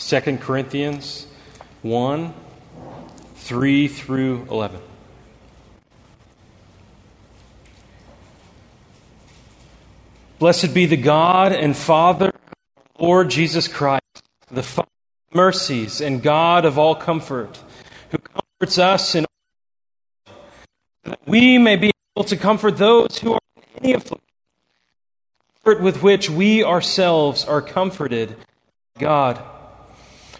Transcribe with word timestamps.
2 0.00 0.38
Corinthians 0.38 1.26
1 1.82 2.32
3 3.34 3.88
through 3.88 4.46
11. 4.50 4.80
Blessed 10.38 10.72
be 10.72 10.86
the 10.86 10.96
God 10.96 11.52
and 11.52 11.76
Father 11.76 12.32
Lord 12.98 13.28
Jesus 13.28 13.68
Christ, 13.68 14.22
the 14.50 14.62
Father 14.62 14.88
of 15.30 15.36
mercies 15.36 16.00
and 16.00 16.22
God 16.22 16.64
of 16.64 16.78
all 16.78 16.94
comfort, 16.94 17.60
who 18.10 18.18
comforts 18.18 18.78
us 18.78 19.14
in 19.14 19.26
all 20.26 20.34
that 21.04 21.20
we 21.26 21.58
may 21.58 21.76
be 21.76 21.90
able 22.16 22.24
to 22.24 22.38
comfort 22.38 22.78
those 22.78 23.18
who 23.18 23.34
are 23.34 23.40
in 23.56 23.84
any 23.84 23.92
affliction, 23.92 24.26
comfort 25.62 25.82
with 25.82 26.02
which 26.02 26.30
we 26.30 26.64
ourselves 26.64 27.44
are 27.44 27.60
comforted 27.60 28.34
God. 28.98 29.42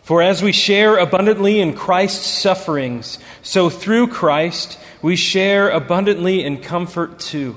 For 0.02 0.22
as 0.22 0.42
we 0.42 0.52
share 0.52 0.96
abundantly 0.96 1.60
in 1.60 1.74
Christ's 1.74 2.26
sufferings, 2.26 3.18
so 3.42 3.70
through 3.70 4.08
Christ 4.08 4.78
we 5.02 5.16
share 5.16 5.68
abundantly 5.68 6.44
in 6.44 6.58
comfort 6.60 7.18
too. 7.18 7.56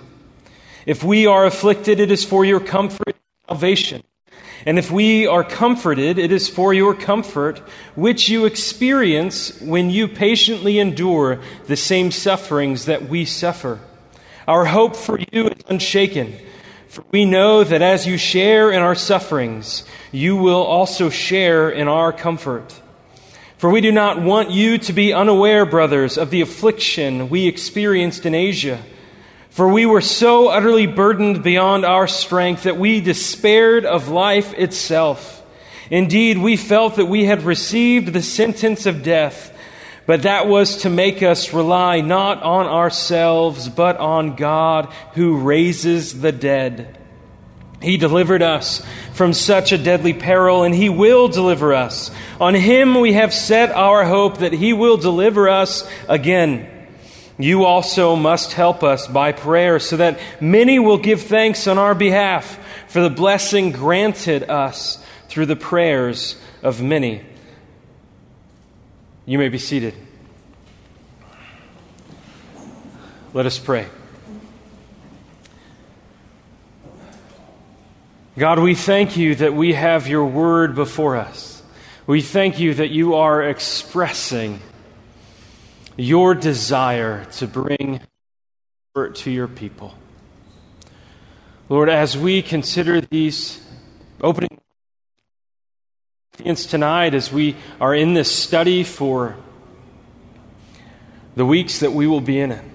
If 0.86 1.04
we 1.04 1.26
are 1.26 1.46
afflicted, 1.46 2.00
it 2.00 2.12
is 2.12 2.26
for 2.26 2.44
your 2.44 2.60
comfort 2.60 3.08
and 3.08 3.16
salvation. 3.48 4.04
And 4.66 4.80
if 4.80 4.92
we 4.92 5.28
are 5.28 5.44
comforted, 5.44 6.18
it 6.18 6.32
is 6.32 6.48
for 6.48 6.74
your 6.74 6.94
comfort, 6.94 7.60
which 7.96 8.30
you 8.30 8.46
experience 8.46 9.60
when 9.62 9.90
you 9.90 10.08
patiently 10.08 10.80
endure 10.80 11.42
the 11.68 11.76
same 11.76 12.12
sufferings 12.12 12.86
that 12.86 13.10
we 13.10 13.26
suffer. 13.26 13.80
Our 14.48 14.66
hope 14.66 14.96
for 14.96 15.20
you 15.20 15.48
is 15.48 15.64
unshaken, 15.68 16.38
for 16.94 17.04
we 17.12 17.26
know 17.26 17.64
that 17.64 17.82
as 17.82 18.08
you 18.08 18.18
share 18.18 18.72
in 18.72 18.82
our 18.82 18.96
sufferings, 18.96 19.84
you 20.12 20.36
will 20.36 20.64
also 20.64 21.10
share 21.10 21.70
in 21.70 21.88
our 21.88 22.14
comfort. 22.14 22.80
For 23.58 23.70
we 23.70 23.82
do 23.82 23.92
not 23.92 24.22
want 24.22 24.52
you 24.52 24.78
to 24.78 24.94
be 24.94 25.12
unaware, 25.14 25.66
brothers, 25.66 26.18
of 26.18 26.30
the 26.30 26.42
affliction 26.42 27.30
we 27.30 27.48
experienced 27.48 28.26
in 28.26 28.34
Asia 28.34 28.80
for 29.54 29.68
we 29.68 29.86
were 29.86 30.02
so 30.02 30.48
utterly 30.48 30.88
burdened 30.88 31.44
beyond 31.44 31.86
our 31.86 32.08
strength 32.08 32.64
that 32.64 32.78
we 32.78 33.00
despaired 33.00 33.86
of 33.86 34.08
life 34.08 34.52
itself. 34.56 35.44
Indeed, 35.92 36.40
we 36.40 36.58
felt 36.58 36.96
that 36.96 37.06
we 37.06 37.26
had 37.26 37.44
received 37.44 38.14
the 38.14 38.24
sentence 38.24 38.88
of 38.88 39.04
death, 39.04 39.53
but 40.06 40.24
that 40.24 40.48
was 40.48 40.78
to 40.78 40.90
make 40.90 41.24
us 41.24 41.54
rely 41.54 42.02
not 42.02 42.44
on 42.44 42.66
ourselves, 42.66 43.70
but 43.70 43.98
on 43.98 44.36
God 44.36 44.92
who 45.14 45.38
raises 45.38 46.20
the 46.20 46.32
dead. 46.32 46.98
He 47.82 47.98
delivered 47.98 48.42
us 48.42 48.82
from 49.14 49.34
such 49.34 49.72
a 49.72 49.78
deadly 49.78 50.14
peril, 50.14 50.64
and 50.64 50.74
He 50.74 50.90
will 50.90 51.28
deliver 51.28 51.74
us. 51.74 52.12
On 52.40 52.54
Him 52.54 53.00
we 53.00 53.14
have 53.14 53.34
set 53.34 53.72
our 53.72 54.06
hope 54.06 54.40
that 54.40 54.54
He 54.54 54.74
will 54.74 54.98
deliver 54.98 55.50
us 55.50 55.88
again. 56.08 56.70
You 57.38 57.66
also 57.66 58.16
must 58.16 58.54
help 58.54 58.84
us 58.84 59.08
by 59.08 59.32
prayer 59.32 59.80
so 59.80 59.98
that 59.98 60.20
many 60.40 60.80
will 60.80 61.00
give 61.00 61.22
thanks 61.24 61.68
on 61.68 61.78
our 61.78 61.96
behalf 61.96 62.60
for 62.88 63.02
the 63.02 63.10
blessing 63.10 63.72
granted 63.72 64.50
us 64.50 65.04
through 65.28 65.48
the 65.48 65.56
prayers 65.56 66.38
of 66.62 66.82
many. 66.82 67.22
You 69.26 69.38
may 69.38 69.50
be 69.50 69.58
seated. 69.58 69.94
Let 73.34 73.46
us 73.46 73.58
pray. 73.58 73.88
God, 78.38 78.60
we 78.60 78.76
thank 78.76 79.16
you 79.16 79.36
that 79.36 79.54
we 79.54 79.74
have 79.74 80.08
your 80.08 80.26
word 80.26 80.76
before 80.76 81.16
us. 81.16 81.64
We 82.06 82.22
thank 82.22 82.60
you 82.60 82.74
that 82.74 82.90
you 82.90 83.14
are 83.16 83.42
expressing 83.42 84.60
your 85.96 86.36
desire 86.36 87.26
to 87.34 87.48
bring 87.48 88.02
comfort 88.94 89.16
to 89.18 89.32
your 89.32 89.48
people. 89.48 89.94
Lord, 91.70 91.90
as 91.90 92.18
we 92.18 92.42
consider 92.42 93.02
these 93.02 93.66
opening 94.20 94.60
tonight, 96.66 97.14
as 97.14 97.32
we 97.32 97.56
are 97.80 97.94
in 97.94 98.16
this 98.16 98.36
study 98.36 98.84
for 98.84 99.36
the 101.36 101.46
weeks 101.46 101.82
that 101.82 101.92
we 101.92 102.08
will 102.08 102.22
be 102.22 102.40
in 102.40 102.52
it, 102.52 102.66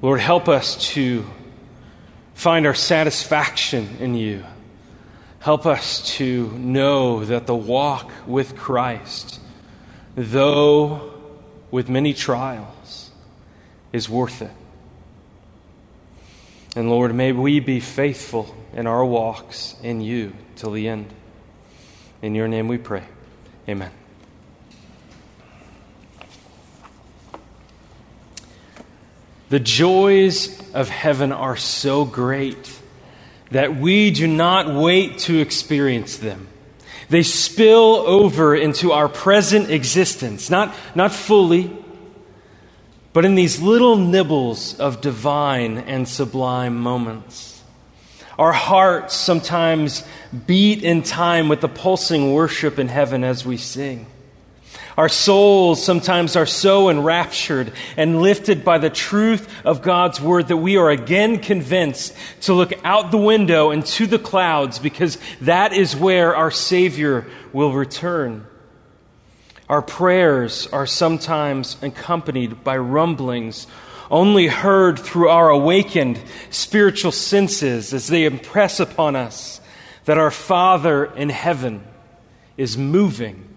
Lord, 0.00 0.18
help 0.18 0.48
us 0.48 0.88
to 0.88 1.24
find 2.34 2.66
our 2.66 2.74
satisfaction 2.74 3.98
in 4.00 4.16
you. 4.16 4.44
Help 5.38 5.64
us 5.64 6.16
to 6.16 6.50
know 6.58 7.24
that 7.24 7.46
the 7.46 7.54
walk 7.54 8.10
with 8.26 8.56
Christ, 8.56 9.38
though 10.16 11.14
with 11.70 11.88
many 11.88 12.12
trials 12.12 13.12
is 13.92 14.08
worth 14.08 14.42
it. 14.42 14.50
And 16.74 16.90
Lord, 16.90 17.14
may 17.14 17.30
we 17.30 17.60
be 17.60 17.78
faithful 17.78 18.56
in 18.72 18.88
our 18.88 19.04
walks 19.04 19.76
in 19.84 20.00
you 20.00 20.32
till 20.56 20.72
the 20.72 20.88
end. 20.88 21.12
In 22.22 22.36
your 22.36 22.46
name 22.46 22.68
we 22.68 22.78
pray. 22.78 23.02
Amen. 23.68 23.90
The 29.48 29.60
joys 29.60 30.58
of 30.72 30.88
heaven 30.88 31.32
are 31.32 31.56
so 31.56 32.04
great 32.04 32.78
that 33.50 33.76
we 33.76 34.10
do 34.10 34.26
not 34.26 34.72
wait 34.72 35.18
to 35.18 35.40
experience 35.40 36.16
them. 36.16 36.48
They 37.10 37.22
spill 37.22 37.96
over 38.06 38.54
into 38.54 38.92
our 38.92 39.08
present 39.08 39.68
existence, 39.68 40.48
not, 40.48 40.74
not 40.94 41.12
fully, 41.12 41.76
but 43.12 43.26
in 43.26 43.34
these 43.34 43.60
little 43.60 43.96
nibbles 43.96 44.78
of 44.80 45.02
divine 45.02 45.76
and 45.76 46.08
sublime 46.08 46.78
moments. 46.78 47.51
Our 48.38 48.52
hearts 48.52 49.14
sometimes 49.14 50.04
beat 50.46 50.82
in 50.82 51.02
time 51.02 51.48
with 51.48 51.60
the 51.60 51.68
pulsing 51.68 52.32
worship 52.32 52.78
in 52.78 52.88
heaven 52.88 53.24
as 53.24 53.44
we 53.44 53.56
sing. 53.56 54.06
Our 54.96 55.08
souls 55.08 55.82
sometimes 55.82 56.36
are 56.36 56.46
so 56.46 56.90
enraptured 56.90 57.72
and 57.96 58.20
lifted 58.20 58.64
by 58.64 58.78
the 58.78 58.90
truth 58.90 59.48
of 59.64 59.80
God's 59.80 60.20
word 60.20 60.48
that 60.48 60.58
we 60.58 60.76
are 60.76 60.90
again 60.90 61.38
convinced 61.38 62.14
to 62.42 62.52
look 62.52 62.72
out 62.84 63.10
the 63.10 63.18
window 63.18 63.70
and 63.70 63.84
to 63.86 64.06
the 64.06 64.18
clouds 64.18 64.78
because 64.78 65.18
that 65.40 65.72
is 65.72 65.96
where 65.96 66.36
our 66.36 66.50
Savior 66.50 67.26
will 67.54 67.72
return. 67.72 68.46
Our 69.68 69.80
prayers 69.80 70.66
are 70.66 70.86
sometimes 70.86 71.78
accompanied 71.80 72.62
by 72.62 72.76
rumblings 72.76 73.66
only 74.12 74.46
heard 74.46 74.98
through 74.98 75.30
our 75.30 75.48
awakened 75.48 76.22
spiritual 76.50 77.10
senses 77.10 77.94
as 77.94 78.08
they 78.08 78.26
impress 78.26 78.78
upon 78.78 79.16
us 79.16 79.60
that 80.04 80.18
our 80.18 80.30
Father 80.30 81.06
in 81.06 81.30
heaven 81.30 81.82
is 82.58 82.76
moving 82.76 83.48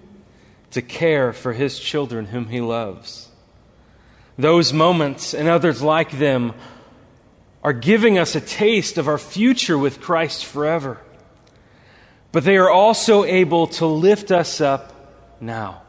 to 0.72 0.82
care 0.82 1.34
for 1.34 1.52
his 1.52 1.78
children 1.78 2.28
whom 2.28 2.48
he 2.48 2.62
loves. 2.62 3.30
Those 4.38 4.72
moments 4.72 5.34
and 5.34 5.50
others 5.50 5.82
like 5.82 6.12
them 6.12 6.54
are 7.62 7.74
giving 7.74 8.18
us 8.18 8.36
a 8.36 8.42
taste 8.42 8.98
of 8.98 9.08
our 9.08 9.18
future 9.18 9.78
with 9.78 10.00
Christ 10.00 10.46
forever. 10.46 11.02
But 12.32 12.46
they 12.46 12.58
are 12.58 12.70
also 12.70 13.26
able 13.26 13.68
to 13.68 13.86
lift 13.86 14.32
us 14.32 14.62
up 14.62 14.94
now. 15.42 15.82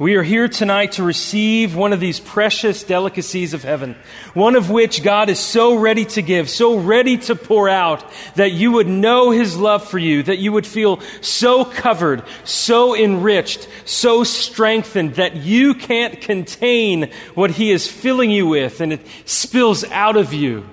We 0.00 0.14
are 0.14 0.22
here 0.22 0.46
tonight 0.46 0.92
to 0.92 1.02
receive 1.02 1.74
one 1.74 1.92
of 1.92 1.98
these 1.98 2.20
precious 2.20 2.84
delicacies 2.84 3.52
of 3.52 3.64
heaven, 3.64 3.96
one 4.32 4.54
of 4.54 4.70
which 4.70 5.02
God 5.02 5.28
is 5.28 5.40
so 5.40 5.74
ready 5.74 6.04
to 6.04 6.22
give, 6.22 6.48
so 6.48 6.78
ready 6.78 7.18
to 7.18 7.34
pour 7.34 7.68
out, 7.68 8.04
that 8.36 8.52
you 8.52 8.70
would 8.70 8.86
know 8.86 9.32
His 9.32 9.56
love 9.56 9.88
for 9.88 9.98
you, 9.98 10.22
that 10.22 10.38
you 10.38 10.52
would 10.52 10.68
feel 10.68 11.00
so 11.20 11.64
covered, 11.64 12.22
so 12.44 12.94
enriched, 12.94 13.68
so 13.86 14.22
strengthened 14.22 15.16
that 15.16 15.34
you 15.34 15.74
can't 15.74 16.20
contain 16.20 17.10
what 17.34 17.50
He 17.50 17.72
is 17.72 17.90
filling 17.90 18.30
you 18.30 18.46
with, 18.46 18.80
and 18.80 18.92
it 18.92 19.04
spills 19.24 19.82
out 19.82 20.16
of 20.16 20.32
you 20.32 20.64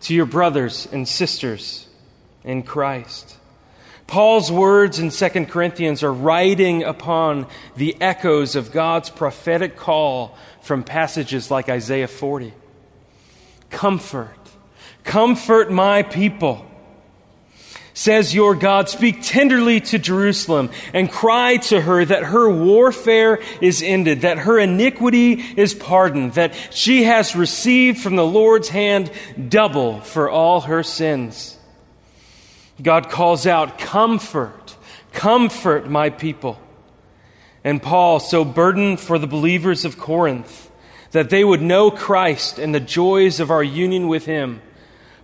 to 0.00 0.12
your 0.12 0.26
brothers 0.26 0.88
and 0.90 1.06
sisters 1.06 1.86
in 2.42 2.64
Christ. 2.64 3.36
Paul's 4.06 4.52
words 4.52 4.98
in 5.00 5.10
2 5.10 5.46
Corinthians 5.46 6.02
are 6.02 6.12
riding 6.12 6.84
upon 6.84 7.46
the 7.76 7.96
echoes 8.00 8.54
of 8.54 8.70
God's 8.70 9.10
prophetic 9.10 9.76
call 9.76 10.36
from 10.60 10.84
passages 10.84 11.50
like 11.50 11.68
Isaiah 11.68 12.08
40. 12.08 12.52
Comfort, 13.70 14.38
comfort 15.02 15.72
my 15.72 16.02
people. 16.04 16.64
Says 17.94 18.34
your 18.34 18.54
God, 18.54 18.90
speak 18.90 19.22
tenderly 19.22 19.80
to 19.80 19.98
Jerusalem 19.98 20.70
and 20.92 21.10
cry 21.10 21.56
to 21.56 21.80
her 21.80 22.04
that 22.04 22.24
her 22.24 22.48
warfare 22.48 23.40
is 23.62 23.82
ended, 23.82 24.20
that 24.20 24.36
her 24.38 24.58
iniquity 24.58 25.42
is 25.56 25.72
pardoned, 25.72 26.34
that 26.34 26.54
she 26.70 27.04
has 27.04 27.34
received 27.34 27.98
from 27.98 28.16
the 28.16 28.26
Lord's 28.26 28.68
hand 28.68 29.10
double 29.48 30.00
for 30.00 30.28
all 30.28 30.60
her 30.60 30.82
sins. 30.82 31.55
God 32.82 33.10
calls 33.10 33.46
out, 33.46 33.78
Comfort, 33.78 34.76
Comfort 35.12 35.88
my 35.88 36.10
people. 36.10 36.60
And 37.64 37.82
Paul, 37.82 38.20
so 38.20 38.44
burdened 38.44 39.00
for 39.00 39.18
the 39.18 39.26
believers 39.26 39.84
of 39.84 39.98
Corinth, 39.98 40.70
that 41.12 41.30
they 41.30 41.42
would 41.42 41.62
know 41.62 41.90
Christ 41.90 42.58
and 42.58 42.74
the 42.74 42.80
joys 42.80 43.40
of 43.40 43.50
our 43.50 43.64
union 43.64 44.08
with 44.08 44.26
Him, 44.26 44.60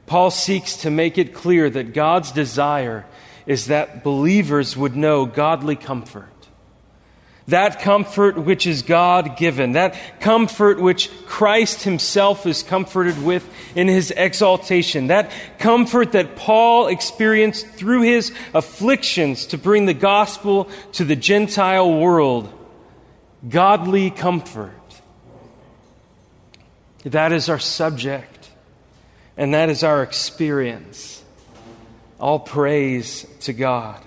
Paul 0.07 0.31
seeks 0.31 0.77
to 0.79 0.91
make 0.91 1.19
it 1.19 1.35
clear 1.35 1.71
that 1.71 1.95
God's 1.95 2.33
desire 2.33 3.07
is 3.47 3.67
that 3.67 4.03
believers 4.03 4.77
would 4.77 4.97
know 4.97 5.27
godly 5.27 5.77
comfort. 5.77 6.32
That 7.49 7.81
comfort 7.81 8.39
which 8.39 8.67
is 8.67 8.83
God 8.83 9.37
given, 9.37 9.73
that 9.73 10.21
comfort 10.21 10.81
which 10.81 11.11
Christ 11.27 11.83
Himself 11.83 12.47
is 12.47 12.63
comforted 12.63 13.21
with 13.23 13.49
in 13.75 13.89
His 13.89 14.13
exaltation, 14.13 15.09
that 15.09 15.33
comfort 15.59 16.13
that 16.13 16.37
Paul 16.37 16.87
experienced 16.87 17.67
through 17.67 18.03
his 18.03 18.33
afflictions 18.55 19.47
to 19.47 19.59
bring 19.59 19.87
the 19.87 19.95
gospel 19.95 20.69
to 20.93 21.05
the 21.05 21.17
Gentile 21.17 21.99
world. 21.99 22.53
Godly 23.49 24.11
comfort. 24.11 24.73
That 27.05 27.33
is 27.33 27.49
our 27.49 27.59
subject, 27.59 28.51
and 29.37 29.55
that 29.55 29.69
is 29.69 29.83
our 29.83 30.05
experience. 30.05 31.23
All 32.21 32.39
praise 32.39 33.27
to 33.41 33.53
God. 33.53 34.01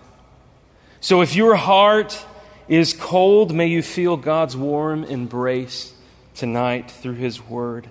So 1.02 1.22
if 1.22 1.36
your 1.36 1.56
heart 1.56 2.26
is 2.68 2.94
cold, 2.94 3.54
may 3.54 3.68
you 3.68 3.82
feel 3.82 4.18
God's 4.18 4.58
warm 4.58 5.04
embrace 5.04 5.94
tonight 6.34 6.90
through 6.90 7.14
His 7.14 7.42
Word. 7.42 7.88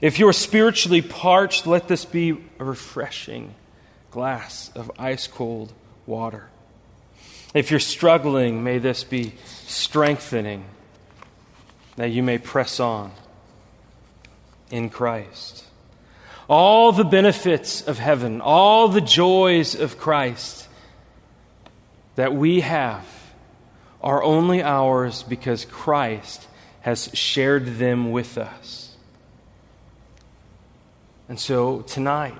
If 0.00 0.18
you're 0.18 0.32
spiritually 0.32 1.02
parched, 1.02 1.66
let 1.66 1.88
this 1.88 2.04
be 2.04 2.36
a 2.58 2.64
refreshing 2.64 3.54
glass 4.10 4.70
of 4.74 4.90
ice 4.98 5.26
cold 5.26 5.72
water. 6.06 6.48
If 7.54 7.70
you're 7.70 7.80
struggling, 7.80 8.64
may 8.64 8.78
this 8.78 9.04
be 9.04 9.34
strengthening 9.66 10.64
that 11.96 12.10
you 12.10 12.22
may 12.22 12.38
press 12.38 12.80
on 12.80 13.12
in 14.70 14.88
Christ. 14.88 15.64
All 16.48 16.92
the 16.92 17.04
benefits 17.04 17.82
of 17.82 17.98
heaven, 17.98 18.40
all 18.40 18.88
the 18.88 19.00
joys 19.00 19.74
of 19.74 19.98
Christ 19.98 20.68
that 22.16 22.34
we 22.34 22.60
have 22.60 23.06
are 24.02 24.22
only 24.22 24.62
ours 24.62 25.22
because 25.22 25.64
Christ 25.64 26.46
has 26.80 27.10
shared 27.14 27.76
them 27.76 28.10
with 28.10 28.36
us. 28.36 28.96
And 31.28 31.38
so 31.38 31.82
tonight, 31.82 32.34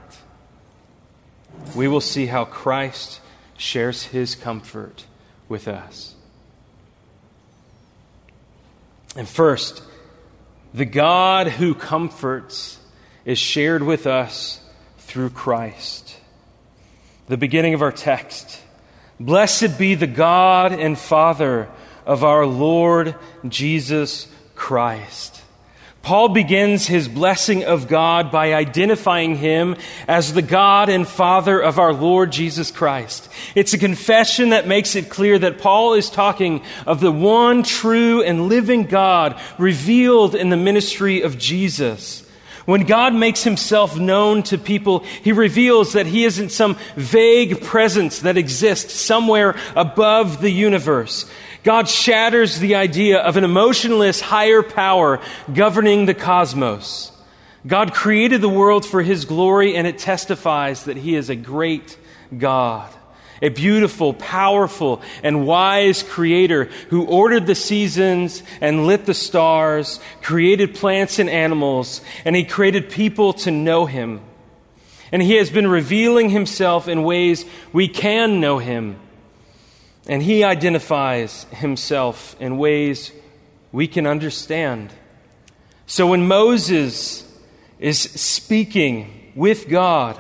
we 1.75 1.89
will 1.89 2.01
see 2.01 2.27
how 2.27 2.45
Christ 2.45 3.21
shares 3.57 4.03
his 4.03 4.35
comfort 4.35 5.07
with 5.49 5.69
us. 5.69 6.15
And 9.15 9.29
first, 9.29 9.83
the 10.75 10.85
God 10.85 11.47
who 11.47 11.75
comforts 11.75 12.79
is 13.25 13.39
shared 13.39 13.83
with 13.83 14.07
us 14.07 14.61
through 14.99 15.31
Christ. 15.31 16.17
The 17.29 17.37
beginning 17.37 17.75
of 17.75 17.83
our 17.83 17.93
text 17.93 18.62
Blessed 19.21 19.79
be 19.79 19.95
the 19.95 20.07
God 20.07 20.73
and 20.73 20.99
Father 20.99 21.69
of 22.07 22.25
our 22.25 22.47
Lord 22.47 23.15
Jesus 23.47 24.29
Christ. 24.55 25.43
Paul 26.03 26.31
begins 26.31 26.89
his 26.89 27.07
blessing 27.07 27.65
of 27.65 27.87
God 27.87 28.33
by 28.33 28.55
identifying 28.55 29.37
him 29.37 29.77
as 30.09 30.33
the 30.33 30.43
God 30.43 30.89
and 30.89 31.07
Father 31.07 31.61
of 31.61 31.79
our 31.79 31.93
Lord 31.93 32.33
Jesus 32.33 32.73
Christ. 32.73 33.29
It's 33.55 33.73
a 33.73 33.79
confession 33.79 34.49
that 34.49 34.67
makes 34.67 34.97
it 34.97 35.09
clear 35.09 35.39
that 35.39 35.59
Paul 35.59 35.95
is 35.95 36.11
talking 36.11 36.63
of 36.89 36.99
the 36.99 37.13
one 37.13 37.63
true 37.63 38.21
and 38.21 38.49
living 38.49 38.85
God 38.85 39.41
revealed 39.59 40.35
in 40.35 40.49
the 40.49 40.57
ministry 40.57 41.23
of 41.23 41.39
Jesus. 41.39 42.22
When 42.65 42.85
God 42.85 43.15
makes 43.15 43.43
himself 43.43 43.99
known 43.99 44.43
to 44.45 44.59
people, 44.59 45.01
he 45.01 45.33
reveals 45.33 45.95
that 45.95 46.07
he 46.07 46.25
isn't 46.25 46.51
some 46.51 46.77
vague 46.97 47.61
presence 47.61 48.21
that 48.21 48.37
exists 48.37 48.95
somewhere 48.95 49.57
above 49.75 50.41
the 50.41 50.51
universe. 50.51 51.29
God 51.65 51.89
shatters 51.89 52.59
the 52.59 52.77
idea 52.77 53.19
of 53.19 53.37
an 53.37 53.45
emotionless 53.45 54.21
higher 54.21 54.63
power 54.63 55.21
governing 55.53 56.07
the 56.07 56.15
cosmos. 56.15 57.11
God 57.67 57.95
created 57.95 58.41
the 58.41 58.49
world 58.49 58.85
for 58.85 59.03
his 59.03 59.25
glory, 59.25 59.77
and 59.77 59.87
it 59.87 59.99
testifies 59.99 60.85
that 60.85 60.97
he 60.97 61.15
is 61.15 61.31
a 61.31 61.37
great 61.37 61.97
God 62.37 62.93
a 63.43 63.49
beautiful, 63.49 64.15
powerful, 64.15 65.03
and 65.23 65.47
wise 65.47 66.03
creator 66.03 66.67
who 66.89 67.05
ordered 67.05 67.47
the 67.47 67.57
seasons 67.57 68.43
and 68.61 68.87
lit 68.87 69.05
the 69.05 69.13
stars, 69.13 69.99
created 70.23 70.77
plants 70.77 71.19
and 71.19 71.29
animals, 71.29 72.01
and 72.25 72.37
he 72.37 72.45
created 72.45 72.89
people 72.89 73.33
to 73.33 73.51
know 73.51 73.85
him. 73.85 74.21
And 75.11 75.21
he 75.21 75.35
has 75.35 75.51
been 75.51 75.67
revealing 75.67 76.31
himself 76.31 76.89
in 76.89 77.03
ways 77.03 77.45
we 77.73 77.89
can 77.89 78.41
know 78.41 78.59
him. 78.59 78.97
And 80.07 80.23
he 80.23 80.45
identifies 80.45 81.45
himself 81.51 82.35
in 82.41 82.57
ways 82.57 83.13
we 83.73 83.89
can 83.89 84.07
understand. 84.07 84.91
So 85.87 86.07
when 86.07 86.27
Moses 86.27 87.29
is 87.79 87.99
speaking 88.01 89.33
with 89.35 89.69
God, 89.69 90.19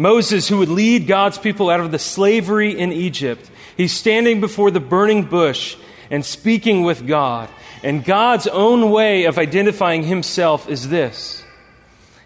Moses, 0.00 0.48
who 0.48 0.56
would 0.56 0.70
lead 0.70 1.06
God's 1.06 1.36
people 1.36 1.68
out 1.68 1.80
of 1.80 1.90
the 1.90 1.98
slavery 1.98 2.78
in 2.78 2.90
Egypt, 2.90 3.50
he's 3.76 3.92
standing 3.92 4.40
before 4.40 4.70
the 4.70 4.80
burning 4.80 5.24
bush 5.24 5.76
and 6.10 6.24
speaking 6.24 6.84
with 6.84 7.06
God. 7.06 7.50
And 7.82 8.02
God's 8.02 8.46
own 8.46 8.90
way 8.90 9.24
of 9.24 9.36
identifying 9.36 10.04
himself 10.04 10.70
is 10.70 10.88
this 10.88 11.44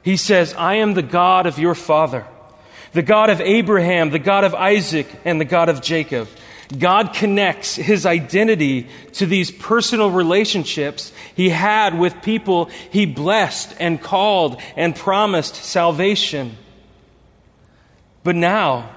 He 0.05 0.17
says, 0.17 0.55
I 0.55 0.77
am 0.77 0.95
the 0.95 1.03
God 1.03 1.47
of 1.47 1.59
your 1.59 1.75
father, 1.75 2.25
the 2.93 3.03
God 3.03 3.29
of 3.29 3.41
Abraham, 3.41 4.11
the 4.11 4.21
God 4.21 4.45
of 4.45 4.55
Isaac, 4.55 5.09
and 5.25 5.41
the 5.41 5.45
God 5.45 5.69
of 5.69 5.83
Jacob. 5.83 6.29
God 6.79 7.13
connects 7.13 7.75
his 7.75 8.07
identity 8.07 8.89
to 9.15 9.27
these 9.27 9.51
personal 9.51 10.11
relationships 10.11 11.13
he 11.35 11.51
had 11.51 11.99
with 11.99 12.23
people 12.23 12.67
he 12.91 13.05
blessed 13.05 13.75
and 13.81 14.01
called 14.01 14.61
and 14.77 14.95
promised 14.95 15.57
salvation. 15.57 16.57
But 18.25 18.37
now, 18.37 18.91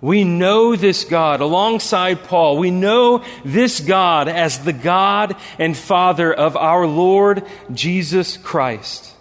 we 0.00 0.24
know 0.24 0.74
this 0.76 1.04
God 1.04 1.40
alongside 1.40 2.24
Paul. 2.24 2.58
We 2.58 2.70
know 2.70 3.22
this 3.44 3.80
God 3.80 4.28
as 4.28 4.58
the 4.58 4.72
God 4.72 5.36
and 5.58 5.76
Father 5.76 6.32
of 6.32 6.56
our 6.56 6.86
Lord 6.86 7.46
Jesus 7.72 8.36
Christ. 8.36 9.14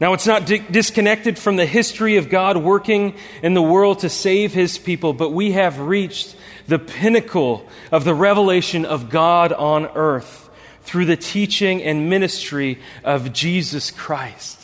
Now, 0.00 0.12
it's 0.14 0.26
not 0.26 0.46
di- 0.46 0.58
disconnected 0.58 1.38
from 1.38 1.56
the 1.56 1.66
history 1.66 2.16
of 2.16 2.28
God 2.28 2.56
working 2.56 3.14
in 3.42 3.54
the 3.54 3.62
world 3.62 4.00
to 4.00 4.08
save 4.08 4.52
his 4.52 4.78
people, 4.78 5.12
but 5.12 5.30
we 5.30 5.52
have 5.52 5.78
reached 5.78 6.34
the 6.66 6.80
pinnacle 6.80 7.68
of 7.92 8.04
the 8.04 8.14
revelation 8.14 8.84
of 8.84 9.10
God 9.10 9.52
on 9.52 9.86
earth 9.94 10.50
through 10.82 11.04
the 11.04 11.16
teaching 11.16 11.82
and 11.82 12.10
ministry 12.10 12.80
of 13.04 13.32
Jesus 13.32 13.92
Christ 13.92 14.63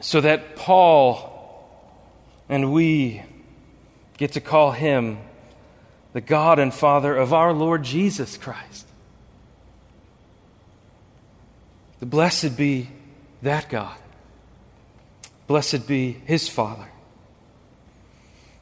so 0.00 0.20
that 0.20 0.56
Paul 0.56 1.32
and 2.48 2.72
we 2.72 3.22
get 4.18 4.32
to 4.32 4.40
call 4.40 4.72
him 4.72 5.18
the 6.12 6.20
God 6.20 6.58
and 6.58 6.72
Father 6.72 7.14
of 7.14 7.32
our 7.32 7.52
Lord 7.52 7.82
Jesus 7.82 8.36
Christ. 8.36 8.86
The 12.00 12.06
blessed 12.06 12.56
be 12.56 12.88
that 13.42 13.68
God. 13.68 13.96
Blessed 15.46 15.86
be 15.86 16.12
his 16.24 16.48
Father. 16.48 16.88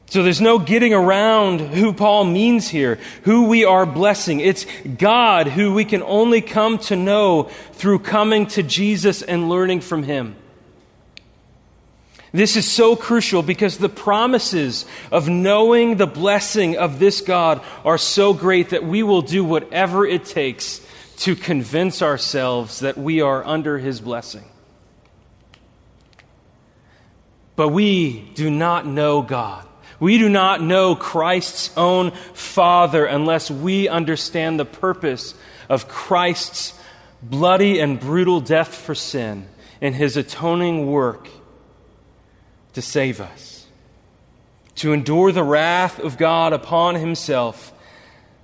So 0.07 0.23
there's 0.23 0.41
no 0.41 0.59
getting 0.59 0.93
around 0.93 1.59
who 1.59 1.91
Paul 1.91 2.25
means 2.25 2.69
here, 2.69 2.99
who 3.23 3.47
we 3.47 3.65
are 3.65 3.85
blessing. 3.85 4.39
It's 4.39 4.65
God 4.97 5.47
who 5.47 5.73
we 5.73 5.83
can 5.83 6.03
only 6.03 6.41
come 6.41 6.77
to 6.79 6.95
know 6.95 7.49
through 7.73 7.99
coming 7.99 8.45
to 8.47 8.63
Jesus 8.63 9.21
and 9.21 9.49
learning 9.49 9.81
from 9.81 10.03
him. 10.03 10.35
This 12.35 12.57
is 12.57 12.69
so 12.69 12.97
crucial 12.97 13.43
because 13.43 13.77
the 13.77 13.87
promises 13.87 14.85
of 15.09 15.29
knowing 15.29 15.95
the 15.95 16.05
blessing 16.05 16.75
of 16.75 16.99
this 16.99 17.21
God 17.21 17.61
are 17.85 17.97
so 17.97 18.33
great 18.33 18.71
that 18.71 18.83
we 18.83 19.03
will 19.03 19.21
do 19.21 19.45
whatever 19.45 20.05
it 20.05 20.25
takes 20.25 20.85
to 21.19 21.37
convince 21.37 22.01
ourselves 22.01 22.81
that 22.81 22.97
we 22.97 23.21
are 23.21 23.41
under 23.45 23.77
His 23.77 24.01
blessing. 24.01 24.43
But 27.55 27.69
we 27.69 28.19
do 28.33 28.49
not 28.49 28.85
know 28.85 29.21
God. 29.21 29.65
We 30.01 30.17
do 30.17 30.27
not 30.27 30.61
know 30.61 30.93
Christ's 30.93 31.71
own 31.77 32.11
Father 32.33 33.05
unless 33.05 33.49
we 33.49 33.87
understand 33.87 34.59
the 34.59 34.65
purpose 34.65 35.35
of 35.69 35.87
Christ's 35.87 36.77
bloody 37.23 37.79
and 37.79 37.97
brutal 37.97 38.41
death 38.41 38.75
for 38.75 38.93
sin 38.93 39.47
and 39.79 39.95
his 39.95 40.17
atoning 40.17 40.85
work 40.87 41.29
to 42.75 42.81
save 42.81 43.19
us. 43.19 43.65
to 44.75 44.93
endure 44.93 45.31
the 45.31 45.43
wrath 45.43 45.99
of 45.99 46.17
God 46.17 46.53
upon 46.53 46.95
himself, 46.95 47.73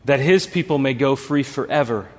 that 0.06 0.20
his 0.20 0.48
people 0.48 0.78
may 0.78 0.94
go 0.94 1.16
free 1.16 1.44
forever. 1.44 2.10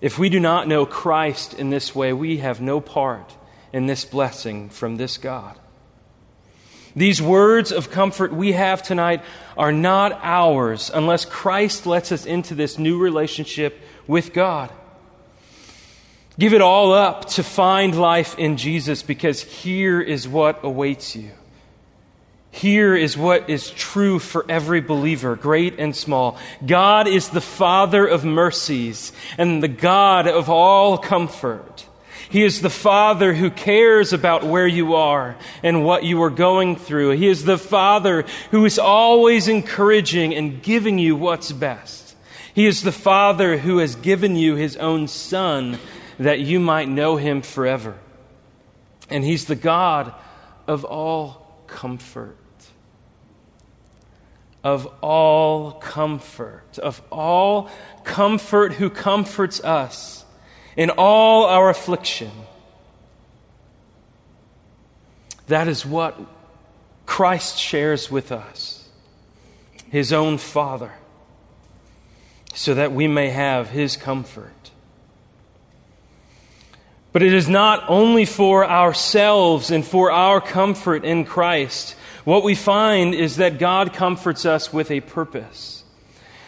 If 0.00 0.18
we 0.18 0.28
do 0.28 0.40
not 0.40 0.66
know 0.66 0.84
Christ 0.86 1.54
in 1.54 1.70
this 1.70 1.94
way, 1.94 2.12
we 2.12 2.38
have 2.38 2.60
no 2.60 2.80
part 2.80 3.34
in 3.72 3.86
this 3.86 4.04
blessing 4.04 4.68
from 4.70 4.96
this 4.96 5.18
God. 5.18 5.58
These 6.96 7.20
words 7.20 7.72
of 7.72 7.90
comfort 7.90 8.32
we 8.32 8.52
have 8.52 8.82
tonight 8.82 9.22
are 9.56 9.72
not 9.72 10.18
ours 10.22 10.90
unless 10.92 11.24
Christ 11.24 11.86
lets 11.86 12.12
us 12.12 12.24
into 12.24 12.54
this 12.54 12.78
new 12.78 12.98
relationship 12.98 13.80
with 14.06 14.32
God. 14.32 14.70
Give 16.38 16.52
it 16.52 16.60
all 16.60 16.92
up 16.92 17.26
to 17.30 17.44
find 17.44 17.98
life 17.98 18.38
in 18.38 18.56
Jesus 18.56 19.02
because 19.02 19.40
here 19.42 20.00
is 20.00 20.26
what 20.26 20.64
awaits 20.64 21.14
you. 21.14 21.30
Here 22.50 22.94
is 22.94 23.16
what 23.16 23.50
is 23.50 23.70
true 23.70 24.18
for 24.18 24.44
every 24.48 24.80
believer, 24.80 25.36
great 25.36 25.78
and 25.78 25.94
small. 25.94 26.38
God 26.64 27.08
is 27.08 27.28
the 27.28 27.40
Father 27.40 28.06
of 28.06 28.24
mercies 28.24 29.12
and 29.38 29.62
the 29.62 29.68
God 29.68 30.26
of 30.26 30.48
all 30.48 30.98
comfort. 30.98 31.86
He 32.28 32.42
is 32.42 32.62
the 32.62 32.70
Father 32.70 33.34
who 33.34 33.50
cares 33.50 34.12
about 34.12 34.44
where 34.44 34.66
you 34.66 34.94
are 34.94 35.36
and 35.62 35.84
what 35.84 36.04
you 36.04 36.22
are 36.22 36.30
going 36.30 36.74
through. 36.74 37.10
He 37.10 37.28
is 37.28 37.44
the 37.44 37.58
Father 37.58 38.24
who 38.50 38.64
is 38.64 38.78
always 38.78 39.46
encouraging 39.46 40.34
and 40.34 40.62
giving 40.62 40.98
you 40.98 41.14
what's 41.14 41.52
best. 41.52 42.16
He 42.54 42.66
is 42.66 42.82
the 42.82 42.92
Father 42.92 43.58
who 43.58 43.78
has 43.78 43.94
given 43.96 44.36
you 44.36 44.54
His 44.56 44.76
own 44.76 45.06
Son 45.06 45.78
that 46.18 46.40
you 46.40 46.60
might 46.60 46.88
know 46.88 47.16
him 47.16 47.42
forever. 47.42 47.98
And 49.10 49.24
he's 49.24 49.44
the 49.46 49.56
God 49.56 50.14
of 50.66 50.84
all 50.84 51.62
comfort. 51.66 52.36
Of 54.62 54.86
all 55.02 55.72
comfort. 55.72 56.78
Of 56.78 57.02
all 57.10 57.70
comfort 58.04 58.74
who 58.74 58.90
comforts 58.90 59.62
us 59.62 60.24
in 60.76 60.90
all 60.90 61.44
our 61.44 61.70
affliction. 61.70 62.30
That 65.48 65.68
is 65.68 65.84
what 65.84 66.18
Christ 67.06 67.58
shares 67.58 68.10
with 68.10 68.32
us, 68.32 68.88
his 69.90 70.12
own 70.12 70.38
Father, 70.38 70.92
so 72.54 72.74
that 72.74 72.92
we 72.92 73.06
may 73.06 73.28
have 73.28 73.70
his 73.70 73.96
comfort. 73.96 74.63
But 77.14 77.22
it 77.22 77.32
is 77.32 77.48
not 77.48 77.84
only 77.86 78.24
for 78.24 78.68
ourselves 78.68 79.70
and 79.70 79.86
for 79.86 80.10
our 80.10 80.40
comfort 80.40 81.04
in 81.04 81.24
Christ. 81.24 81.94
What 82.24 82.42
we 82.42 82.56
find 82.56 83.14
is 83.14 83.36
that 83.36 83.60
God 83.60 83.92
comforts 83.92 84.44
us 84.44 84.72
with 84.72 84.90
a 84.90 85.00
purpose. 85.00 85.84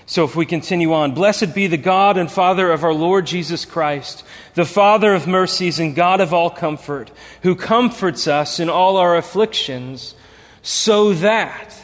So 0.07 0.25
if 0.25 0.35
we 0.35 0.45
continue 0.45 0.93
on, 0.93 1.15
blessed 1.15 1.55
be 1.55 1.69
the 1.69 1.77
God 1.77 2.19
and 2.19 2.29
Father 2.29 2.73
of 2.73 2.83
our 2.83 2.93
Lord 2.93 3.27
Jesus 3.27 3.65
Christ, 3.65 4.25
the 4.55 4.65
Father 4.65 5.15
of 5.15 5.29
mercies 5.29 5.79
and 5.79 5.95
God 5.95 6.21
of 6.21 6.35
all 6.35 6.51
comfort, 6.51 7.13
who 7.43 7.55
comforts 7.55 8.27
us 8.27 8.59
in 8.59 8.69
all 8.69 8.97
our 8.97 9.17
afflictions, 9.17 10.17
so 10.63 11.13
that 11.13 11.77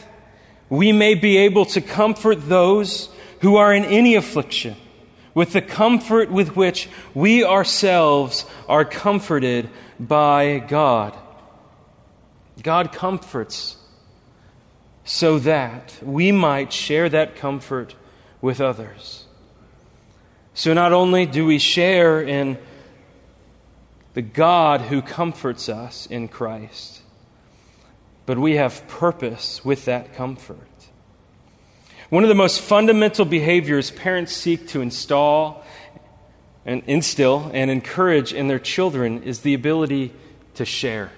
we 0.69 0.91
may 0.91 1.15
be 1.15 1.37
able 1.37 1.65
to 1.67 1.79
comfort 1.79 2.49
those 2.49 3.07
who 3.39 3.55
are 3.55 3.73
in 3.73 3.85
any 3.85 4.15
affliction 4.15 4.75
with 5.33 5.53
the 5.53 5.61
comfort 5.61 6.31
with 6.31 6.55
which 6.55 6.89
we 7.13 7.43
ourselves 7.43 8.45
are 8.67 8.85
comforted 8.85 9.69
by 9.99 10.59
God. 10.59 11.17
God 12.61 12.91
comforts 12.91 13.77
so 15.05 15.39
that 15.39 15.97
we 16.01 16.31
might 16.31 16.71
share 16.71 17.09
that 17.09 17.35
comfort 17.35 17.95
with 18.41 18.61
others. 18.61 19.25
So 20.53 20.73
not 20.73 20.93
only 20.93 21.25
do 21.25 21.45
we 21.45 21.57
share 21.57 22.21
in 22.21 22.57
the 24.13 24.21
God 24.21 24.81
who 24.81 25.01
comforts 25.01 25.67
us 25.67 26.05
in 26.05 26.27
Christ, 26.27 27.01
but 28.25 28.37
we 28.37 28.53
have 28.53 28.87
purpose 28.87 29.65
with 29.65 29.85
that 29.85 30.13
comfort. 30.13 30.57
One 32.13 32.21
of 32.21 32.29
the 32.29 32.35
most 32.35 32.61
fundamental 32.61 33.25
behaviors 33.25 33.89
parents 33.89 34.33
seek 34.33 34.67
to 34.67 34.81
install 34.81 35.65
and 36.63 36.83
instill 36.85 37.49
and 37.51 37.71
encourage 37.71 38.33
in 38.33 38.47
their 38.47 38.59
children 38.59 39.23
is 39.23 39.39
the 39.39 39.55
ability 39.55 40.13
to 40.53 40.63
share, 40.63 41.09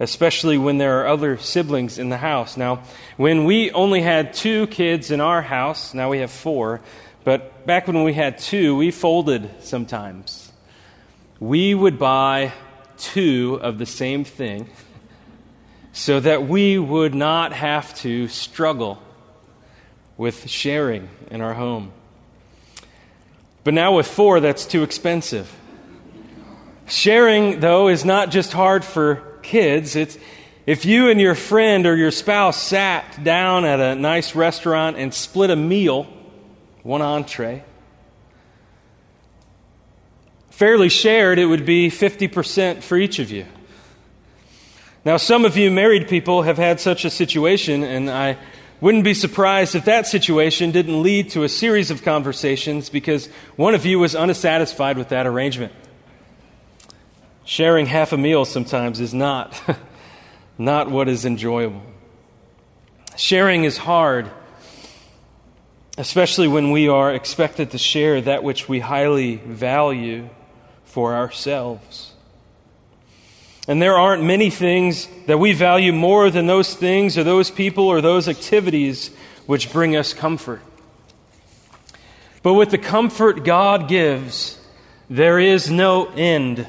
especially 0.00 0.58
when 0.58 0.78
there 0.78 1.02
are 1.02 1.06
other 1.06 1.38
siblings 1.38 2.00
in 2.00 2.08
the 2.08 2.16
house. 2.16 2.56
Now, 2.56 2.82
when 3.16 3.44
we 3.44 3.70
only 3.70 4.02
had 4.02 4.34
two 4.34 4.66
kids 4.66 5.12
in 5.12 5.20
our 5.20 5.40
house, 5.40 5.94
now 5.94 6.10
we 6.10 6.18
have 6.18 6.32
four, 6.32 6.80
but 7.22 7.64
back 7.64 7.86
when 7.86 8.02
we 8.02 8.12
had 8.12 8.38
two, 8.38 8.74
we 8.74 8.90
folded 8.90 9.48
sometimes. 9.62 10.50
We 11.38 11.76
would 11.76 11.96
buy 11.96 12.54
two 12.98 13.60
of 13.62 13.78
the 13.78 13.86
same 13.86 14.24
thing 14.24 14.68
so 15.92 16.18
that 16.18 16.48
we 16.48 16.76
would 16.76 17.14
not 17.14 17.52
have 17.52 17.94
to 17.98 18.26
struggle 18.26 19.00
with 20.16 20.48
sharing 20.48 21.08
in 21.30 21.40
our 21.40 21.54
home. 21.54 21.92
But 23.64 23.74
now 23.74 23.96
with 23.96 24.06
four, 24.06 24.40
that's 24.40 24.64
too 24.64 24.82
expensive. 24.82 25.52
Sharing, 26.86 27.60
though, 27.60 27.88
is 27.88 28.04
not 28.04 28.30
just 28.30 28.52
hard 28.52 28.84
for 28.84 29.38
kids. 29.42 29.96
It's 29.96 30.16
if 30.66 30.84
you 30.84 31.10
and 31.10 31.20
your 31.20 31.34
friend 31.34 31.86
or 31.86 31.96
your 31.96 32.10
spouse 32.10 32.60
sat 32.60 33.22
down 33.22 33.64
at 33.64 33.80
a 33.80 33.94
nice 33.94 34.34
restaurant 34.34 34.96
and 34.96 35.12
split 35.12 35.50
a 35.50 35.56
meal, 35.56 36.04
one 36.82 37.02
entree, 37.02 37.64
fairly 40.50 40.88
shared, 40.88 41.38
it 41.38 41.46
would 41.46 41.66
be 41.66 41.90
50% 41.90 42.82
for 42.82 42.96
each 42.96 43.18
of 43.18 43.30
you. 43.30 43.46
Now, 45.04 45.18
some 45.18 45.44
of 45.44 45.56
you 45.56 45.70
married 45.70 46.08
people 46.08 46.42
have 46.42 46.56
had 46.56 46.80
such 46.80 47.04
a 47.04 47.10
situation, 47.10 47.84
and 47.84 48.10
I 48.10 48.38
wouldn't 48.80 49.04
be 49.04 49.14
surprised 49.14 49.74
if 49.74 49.86
that 49.86 50.06
situation 50.06 50.70
didn't 50.70 51.02
lead 51.02 51.30
to 51.30 51.44
a 51.44 51.48
series 51.48 51.90
of 51.90 52.02
conversations 52.02 52.90
because 52.90 53.26
one 53.56 53.74
of 53.74 53.86
you 53.86 53.98
was 53.98 54.14
unsatisfied 54.14 54.98
with 54.98 55.08
that 55.10 55.26
arrangement. 55.26 55.72
Sharing 57.44 57.86
half 57.86 58.12
a 58.12 58.16
meal 58.16 58.44
sometimes 58.44 59.00
is 59.00 59.14
not, 59.14 59.60
not 60.58 60.90
what 60.90 61.08
is 61.08 61.24
enjoyable. 61.24 61.82
Sharing 63.16 63.64
is 63.64 63.78
hard, 63.78 64.30
especially 65.96 66.48
when 66.48 66.70
we 66.70 66.88
are 66.88 67.14
expected 67.14 67.70
to 67.70 67.78
share 67.78 68.20
that 68.20 68.42
which 68.42 68.68
we 68.68 68.80
highly 68.80 69.36
value 69.36 70.28
for 70.84 71.14
ourselves. 71.14 72.15
And 73.68 73.82
there 73.82 73.96
aren't 73.96 74.22
many 74.22 74.50
things 74.50 75.08
that 75.26 75.38
we 75.38 75.52
value 75.52 75.92
more 75.92 76.30
than 76.30 76.46
those 76.46 76.74
things 76.74 77.18
or 77.18 77.24
those 77.24 77.50
people 77.50 77.88
or 77.88 78.00
those 78.00 78.28
activities 78.28 79.10
which 79.46 79.72
bring 79.72 79.96
us 79.96 80.14
comfort. 80.14 80.60
But 82.42 82.54
with 82.54 82.70
the 82.70 82.78
comfort 82.78 83.44
God 83.44 83.88
gives, 83.88 84.60
there 85.10 85.40
is 85.40 85.68
no 85.70 86.06
end. 86.06 86.66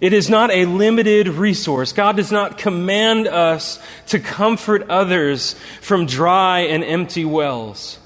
It 0.00 0.12
is 0.12 0.30
not 0.30 0.50
a 0.50 0.64
limited 0.64 1.28
resource. 1.28 1.92
God 1.92 2.16
does 2.16 2.32
not 2.32 2.58
command 2.58 3.26
us 3.26 3.78
to 4.06 4.18
comfort 4.18 4.88
others 4.88 5.54
from 5.82 6.06
dry 6.06 6.60
and 6.60 6.82
empty 6.82 7.24
wells. 7.24 7.98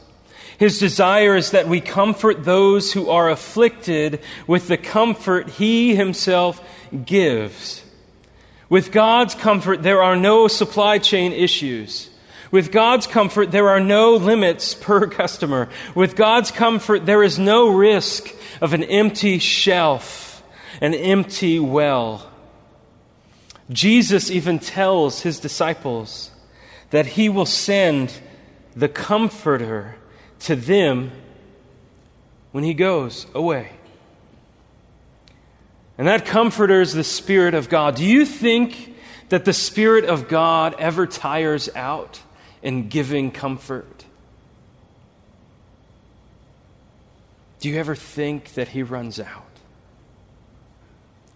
His 0.59 0.81
desire 0.81 1.37
is 1.37 1.53
that 1.53 1.69
we 1.69 1.81
comfort 1.81 2.45
those 2.45 2.93
who 2.93 3.09
are 3.11 3.31
afflicted 3.31 4.21
with 4.49 4.67
the 4.67 4.77
comfort 4.77 5.49
He 5.51 5.95
Himself 5.95 6.61
gives. 7.05 7.83
With 8.69 8.93
God's 8.93 9.35
comfort, 9.35 9.83
there 9.83 10.03
are 10.03 10.17
no 10.17 10.49
supply 10.49 10.99
chain 10.99 11.33
issues. 11.33 12.11
With 12.51 12.73
God's 12.73 13.07
comfort, 13.07 13.51
there 13.51 13.69
are 13.69 13.81
no 13.81 14.17
limits 14.17 14.75
per 14.75 15.07
customer. 15.21 15.69
With 15.95 16.17
God's 16.17 16.51
comfort, 16.51 17.07
there 17.07 17.23
is 17.23 17.39
no 17.39 17.69
risk 17.69 18.35
of 18.61 18.73
an 18.73 18.85
empty 18.85 19.39
shelf, 19.39 20.43
an 20.81 20.95
empty 20.95 21.59
well. 21.59 22.31
Jesus 23.71 24.31
even 24.31 24.59
tells 24.59 25.23
his 25.23 25.41
disciples 25.41 26.31
that 26.91 27.07
he 27.07 27.29
will 27.29 27.47
send 27.47 28.13
the 28.75 28.89
Comforter 28.89 29.97
to 30.41 30.57
them 30.57 31.11
when 32.53 32.65
he 32.65 32.75
goes 32.75 33.27
away. 33.35 33.73
And 35.99 36.07
that 36.07 36.25
comforter 36.25 36.81
is 36.81 36.95
the 36.95 37.03
Spirit 37.03 37.55
of 37.55 37.69
God. 37.69 37.97
Do 37.97 38.05
you 38.05 38.25
think 38.25 38.95
that 39.31 39.45
the 39.45 39.53
Spirit 39.53 40.05
of 40.05 40.29
God 40.29 40.77
ever 40.79 41.09
tires 41.09 41.69
out 41.75 42.21
in 42.63 42.89
giving 42.89 43.33
comfort? 43.33 44.05
Do 47.59 47.69
you 47.69 47.77
ever 47.77 47.97
think 47.97 48.55
that 48.55 48.69
He 48.69 48.85
runs 48.85 49.19
out? 49.19 49.45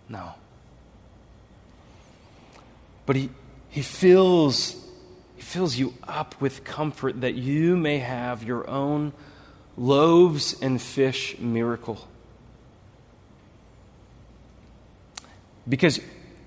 No. 0.09 0.35
But 3.05 3.17
He, 3.17 3.31
He 3.69 3.83
fills, 3.83 4.77
he 5.35 5.43
fills 5.43 5.75
you 5.75 5.95
up 6.07 6.41
with 6.41 6.63
comfort 6.63 7.23
that 7.23 7.35
you 7.35 7.77
may 7.77 7.99
have 7.99 8.45
your 8.45 8.71
own 8.71 9.13
loaves 9.77 10.55
and 10.63 10.81
fish 10.81 11.37
miracle. 11.41 12.07
Because 15.69 16.01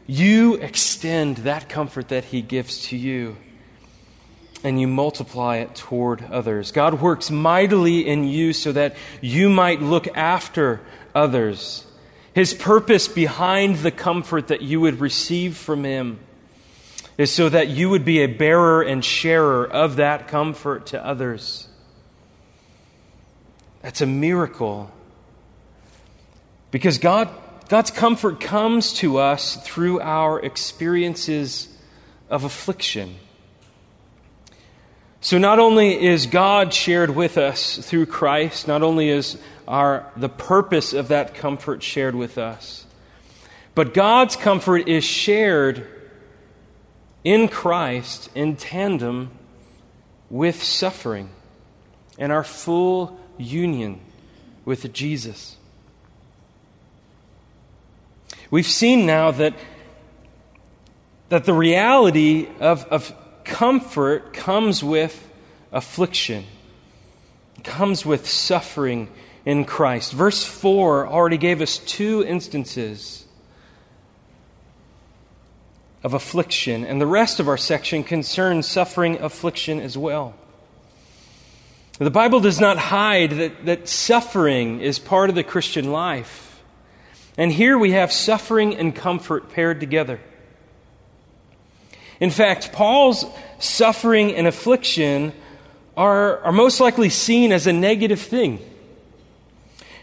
you 0.07 0.55
extend 0.55 1.37
that 1.37 1.69
comfort 1.69 2.09
that 2.09 2.25
He 2.25 2.41
gives 2.41 2.87
to 2.87 2.97
you 2.97 3.37
and 4.63 4.81
you 4.81 4.87
multiply 4.87 5.57
it 5.57 5.75
toward 5.75 6.23
others. 6.31 6.71
God 6.71 6.99
works 6.99 7.29
mightily 7.29 8.07
in 8.07 8.27
you 8.27 8.51
so 8.51 8.71
that 8.71 8.95
you 9.21 9.49
might 9.49 9.81
look 9.81 10.07
after 10.17 10.81
others. 11.13 11.85
His 12.33 12.53
purpose 12.53 13.07
behind 13.07 13.77
the 13.77 13.91
comfort 13.91 14.47
that 14.47 14.61
you 14.61 14.81
would 14.81 14.99
receive 14.99 15.55
from 15.55 15.83
Him 15.83 16.19
is 17.17 17.31
so 17.31 17.47
that 17.47 17.69
you 17.69 17.89
would 17.89 18.03
be 18.03 18.23
a 18.23 18.27
bearer 18.27 18.81
and 18.81 19.05
sharer 19.05 19.65
of 19.65 19.97
that 19.97 20.27
comfort 20.27 20.87
to 20.87 21.05
others. 21.05 21.67
That's 23.81 24.01
a 24.01 24.05
miracle. 24.07 24.91
Because 26.71 26.97
God, 26.97 27.29
God's 27.67 27.89
comfort 27.91 28.39
comes 28.39 28.93
to 28.95 29.17
us 29.17 29.55
through 29.65 29.99
our 29.99 30.39
experiences 30.39 31.67
of 32.29 32.43
affliction. 32.43 33.15
So 35.21 35.39
not 35.39 35.57
only 35.57 35.99
is 35.99 36.27
God 36.27 36.73
shared 36.73 37.15
with 37.15 37.39
us 37.39 37.77
through 37.77 38.05
Christ, 38.05 38.67
not 38.67 38.83
only 38.83 39.09
is 39.09 39.37
our, 39.67 40.11
the 40.15 40.29
purpose 40.29 40.93
of 40.93 41.07
that 41.07 41.33
comfort 41.33 41.81
shared 41.81 42.13
with 42.13 42.37
us, 42.37 42.85
but 43.73 43.95
God's 43.95 44.35
comfort 44.35 44.87
is 44.87 45.03
shared 45.03 45.87
in 47.23 47.47
Christ 47.47 48.29
in 48.35 48.55
tandem 48.55 49.31
with 50.29 50.61
suffering 50.61 51.29
and 52.19 52.31
our 52.31 52.43
full 52.43 53.19
union 53.37 53.99
with 54.63 54.93
Jesus. 54.93 55.57
We've 58.51 58.65
seen 58.65 59.05
now 59.05 59.31
that, 59.31 59.53
that 61.29 61.45
the 61.45 61.53
reality 61.53 62.47
of, 62.59 62.85
of 62.85 63.13
comfort 63.43 64.33
comes 64.33 64.83
with 64.83 65.29
affliction, 65.71 66.45
comes 67.63 68.05
with 68.05 68.27
suffering 68.29 69.09
in 69.45 69.65
Christ. 69.65 70.13
Verse 70.13 70.43
4 70.43 71.07
already 71.07 71.37
gave 71.37 71.61
us 71.61 71.77
two 71.77 72.23
instances 72.23 73.25
of 76.03 76.13
affliction, 76.13 76.85
and 76.85 77.01
the 77.01 77.07
rest 77.07 77.39
of 77.39 77.47
our 77.47 77.57
section 77.57 78.03
concerns 78.03 78.67
suffering 78.67 79.19
affliction 79.21 79.79
as 79.79 79.97
well. 79.97 80.35
The 81.97 82.11
Bible 82.11 82.41
does 82.41 82.59
not 82.59 82.77
hide 82.77 83.31
that, 83.31 83.65
that 83.65 83.87
suffering 83.87 84.81
is 84.81 84.99
part 84.99 85.29
of 85.29 85.35
the 85.35 85.43
Christian 85.43 85.91
life. 85.91 86.44
And 87.37 87.51
here 87.51 87.77
we 87.77 87.91
have 87.91 88.11
suffering 88.11 88.75
and 88.75 88.95
comfort 88.95 89.49
paired 89.49 89.79
together. 89.79 90.19
In 92.19 92.31
fact, 92.31 92.71
Paul's 92.71 93.25
suffering 93.59 94.33
and 94.33 94.47
affliction 94.47 95.33
are, 95.97 96.39
are 96.39 96.51
most 96.51 96.79
likely 96.79 97.09
seen 97.09 97.51
as 97.51 97.67
a 97.67 97.73
negative 97.73 98.21
thing. 98.21 98.59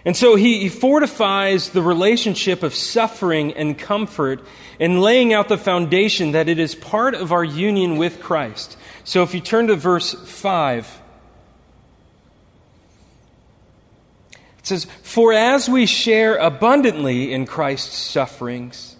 And 0.04 0.16
so 0.16 0.34
he, 0.34 0.60
he 0.60 0.68
fortifies 0.68 1.70
the 1.70 1.82
relationship 1.82 2.62
of 2.62 2.74
suffering 2.74 3.52
and 3.52 3.78
comfort 3.78 4.44
in 4.78 5.00
laying 5.00 5.32
out 5.32 5.48
the 5.48 5.56
foundation 5.56 6.32
that 6.32 6.48
it 6.48 6.58
is 6.58 6.74
part 6.74 7.14
of 7.14 7.30
our 7.30 7.44
union 7.44 7.96
with 7.96 8.20
Christ. 8.20 8.76
So 9.04 9.22
if 9.22 9.32
you 9.32 9.40
turn 9.40 9.68
to 9.68 9.76
verse 9.76 10.12
5, 10.12 11.01
it 14.62 14.66
says, 14.66 14.84
For 15.02 15.32
as 15.32 15.68
we 15.68 15.86
share 15.86 16.36
abundantly 16.36 17.32
in 17.32 17.46
Christ's 17.46 17.96
sufferings, 17.96 18.96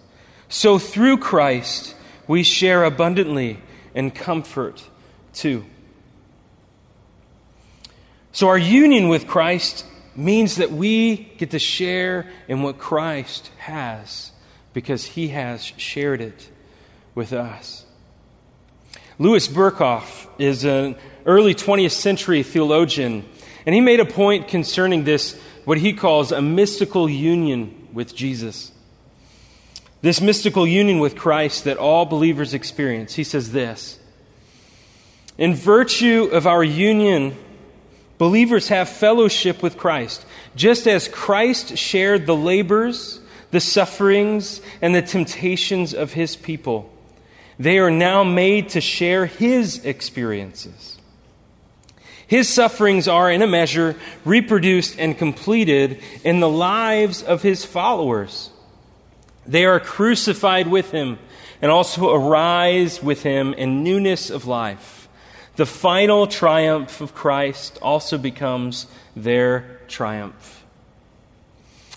so 0.49 0.77
through 0.77 1.17
Christ 1.17 1.95
we 2.27 2.43
share 2.43 2.83
abundantly 2.83 3.59
in 3.95 4.11
comfort 4.11 4.83
too. 5.33 5.65
So, 8.31 8.47
our 8.47 8.57
union 8.57 9.09
with 9.09 9.27
Christ 9.27 9.85
means 10.15 10.57
that 10.57 10.71
we 10.71 11.15
get 11.37 11.51
to 11.51 11.59
share 11.59 12.29
in 12.47 12.63
what 12.63 12.77
Christ 12.77 13.51
has 13.57 14.31
because 14.73 15.05
he 15.05 15.29
has 15.29 15.63
shared 15.77 16.21
it 16.21 16.49
with 17.15 17.33
us. 17.33 17.85
Louis 19.19 19.47
Berkhof 19.47 20.27
is 20.39 20.65
an 20.65 20.95
early 21.25 21.53
20th 21.53 21.91
century 21.91 22.41
theologian, 22.41 23.23
and 23.65 23.75
he 23.75 23.81
made 23.81 23.99
a 23.99 24.05
point 24.05 24.47
concerning 24.47 25.03
this, 25.03 25.39
what 25.65 25.77
he 25.77 25.93
calls 25.93 26.31
a 26.31 26.41
mystical 26.41 27.09
union 27.09 27.87
with 27.93 28.15
Jesus. 28.15 28.71
This 30.01 30.19
mystical 30.19 30.67
union 30.67 30.99
with 30.99 31.15
Christ 31.15 31.63
that 31.63 31.77
all 31.77 32.05
believers 32.05 32.53
experience. 32.53 33.15
He 33.15 33.23
says 33.23 33.51
this 33.51 33.99
In 35.37 35.55
virtue 35.55 36.29
of 36.31 36.45
our 36.45 36.63
union, 36.63 37.35
believers 38.17 38.67
have 38.67 38.89
fellowship 38.89 39.63
with 39.63 39.77
Christ, 39.77 40.25
just 40.55 40.87
as 40.87 41.07
Christ 41.07 41.77
shared 41.77 42.25
the 42.25 42.35
labors, 42.35 43.21
the 43.51 43.61
sufferings, 43.61 44.61
and 44.81 44.93
the 44.93 45.01
temptations 45.01 45.93
of 45.93 46.13
his 46.13 46.35
people. 46.35 46.89
They 47.57 47.77
are 47.77 47.91
now 47.91 48.23
made 48.23 48.69
to 48.69 48.81
share 48.81 49.25
his 49.25 49.85
experiences. 49.85 50.97
His 52.27 52.47
sufferings 52.49 53.07
are, 53.07 53.31
in 53.31 53.41
a 53.41 53.47
measure, 53.47 53.95
reproduced 54.25 54.97
and 54.99 55.17
completed 55.17 56.01
in 56.23 56.39
the 56.39 56.49
lives 56.49 57.21
of 57.21 57.41
his 57.41 57.65
followers. 57.65 58.49
They 59.45 59.65
are 59.65 59.79
crucified 59.79 60.67
with 60.67 60.91
him 60.91 61.19
and 61.61 61.69
also 61.69 62.13
arise 62.13 63.03
with 63.03 63.23
him 63.23 63.53
in 63.53 63.83
newness 63.83 64.29
of 64.29 64.47
life. 64.47 65.07
The 65.55 65.65
final 65.65 66.27
triumph 66.27 67.01
of 67.01 67.13
Christ 67.13 67.77
also 67.81 68.17
becomes 68.17 68.87
their 69.15 69.81
triumph. 69.87 70.63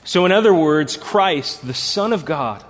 So, 0.04 0.24
in 0.26 0.32
other 0.32 0.54
words, 0.54 0.96
Christ, 0.96 1.66
the 1.66 1.74
Son 1.74 2.12
of 2.12 2.24
God, 2.24 2.64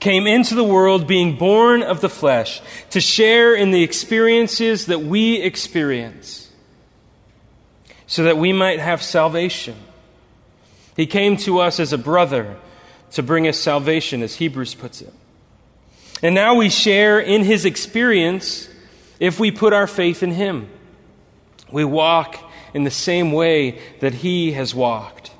came 0.00 0.26
into 0.26 0.54
the 0.54 0.64
world 0.64 1.06
being 1.06 1.36
born 1.36 1.82
of 1.82 2.00
the 2.00 2.08
flesh 2.08 2.60
to 2.90 3.00
share 3.00 3.54
in 3.54 3.70
the 3.70 3.82
experiences 3.82 4.86
that 4.86 5.00
we 5.00 5.40
experience 5.40 6.47
so 8.08 8.24
that 8.24 8.36
we 8.38 8.52
might 8.52 8.80
have 8.80 9.02
salvation. 9.02 9.76
He 10.96 11.06
came 11.06 11.36
to 11.38 11.60
us 11.60 11.78
as 11.78 11.92
a 11.92 11.98
brother 11.98 12.56
to 13.12 13.22
bring 13.22 13.46
us 13.46 13.56
salvation, 13.56 14.22
as 14.22 14.34
Hebrews 14.34 14.74
puts 14.74 15.00
it. 15.00 15.12
And 16.22 16.34
now 16.34 16.56
we 16.56 16.70
share 16.70 17.20
in 17.20 17.44
his 17.44 17.64
experience 17.64 18.68
if 19.20 19.38
we 19.38 19.52
put 19.52 19.72
our 19.72 19.86
faith 19.86 20.22
in 20.22 20.32
him. 20.32 20.68
We 21.70 21.84
walk 21.84 22.36
in 22.74 22.84
the 22.84 22.90
same 22.90 23.30
way 23.30 23.80
that 24.00 24.14
he 24.14 24.52
has 24.52 24.74
walked. 24.74 25.30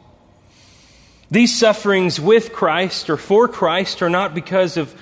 These 1.31 1.59
sufferings 1.59 2.21
with 2.21 2.53
Christ 2.53 3.11
or 3.11 3.17
for 3.17 3.49
Christ 3.49 4.03
are 4.03 4.11
not 4.11 4.35
because 4.35 4.77
of 4.77 4.95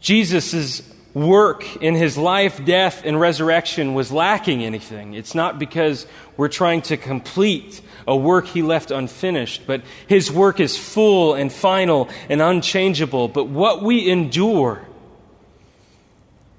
Jesus' 0.00 0.82
work 1.26 1.76
in 1.82 1.94
his 1.94 2.16
life, 2.16 2.64
death, 2.64 3.02
and 3.04 3.18
resurrection 3.18 3.94
was 3.94 4.12
lacking 4.12 4.64
anything. 4.64 5.14
It's 5.14 5.34
not 5.34 5.58
because 5.58 6.06
we're 6.36 6.48
trying 6.48 6.82
to 6.82 6.96
complete 6.96 7.80
a 8.06 8.16
work 8.16 8.46
he 8.46 8.62
left 8.62 8.90
unfinished, 8.90 9.62
but 9.66 9.82
his 10.06 10.30
work 10.30 10.60
is 10.60 10.78
full 10.78 11.34
and 11.34 11.52
final 11.52 12.08
and 12.28 12.40
unchangeable. 12.40 13.28
But 13.28 13.48
what 13.48 13.82
we 13.82 14.08
endure 14.08 14.82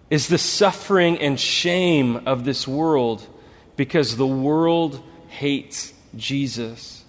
is 0.09 0.27
the 0.27 0.37
suffering 0.37 1.17
and 1.19 1.39
shame 1.39 2.27
of 2.27 2.43
this 2.43 2.67
world 2.67 3.25
because 3.75 4.17
the 4.17 4.27
world 4.27 5.01
hates 5.27 5.93
Jesus. 6.15 7.03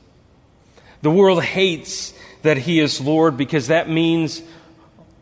The 1.02 1.10
world 1.10 1.42
hates 1.42 2.12
that 2.42 2.58
he 2.58 2.80
is 2.80 3.00
Lord 3.00 3.36
because 3.36 3.68
that 3.68 3.88
means 3.88 4.42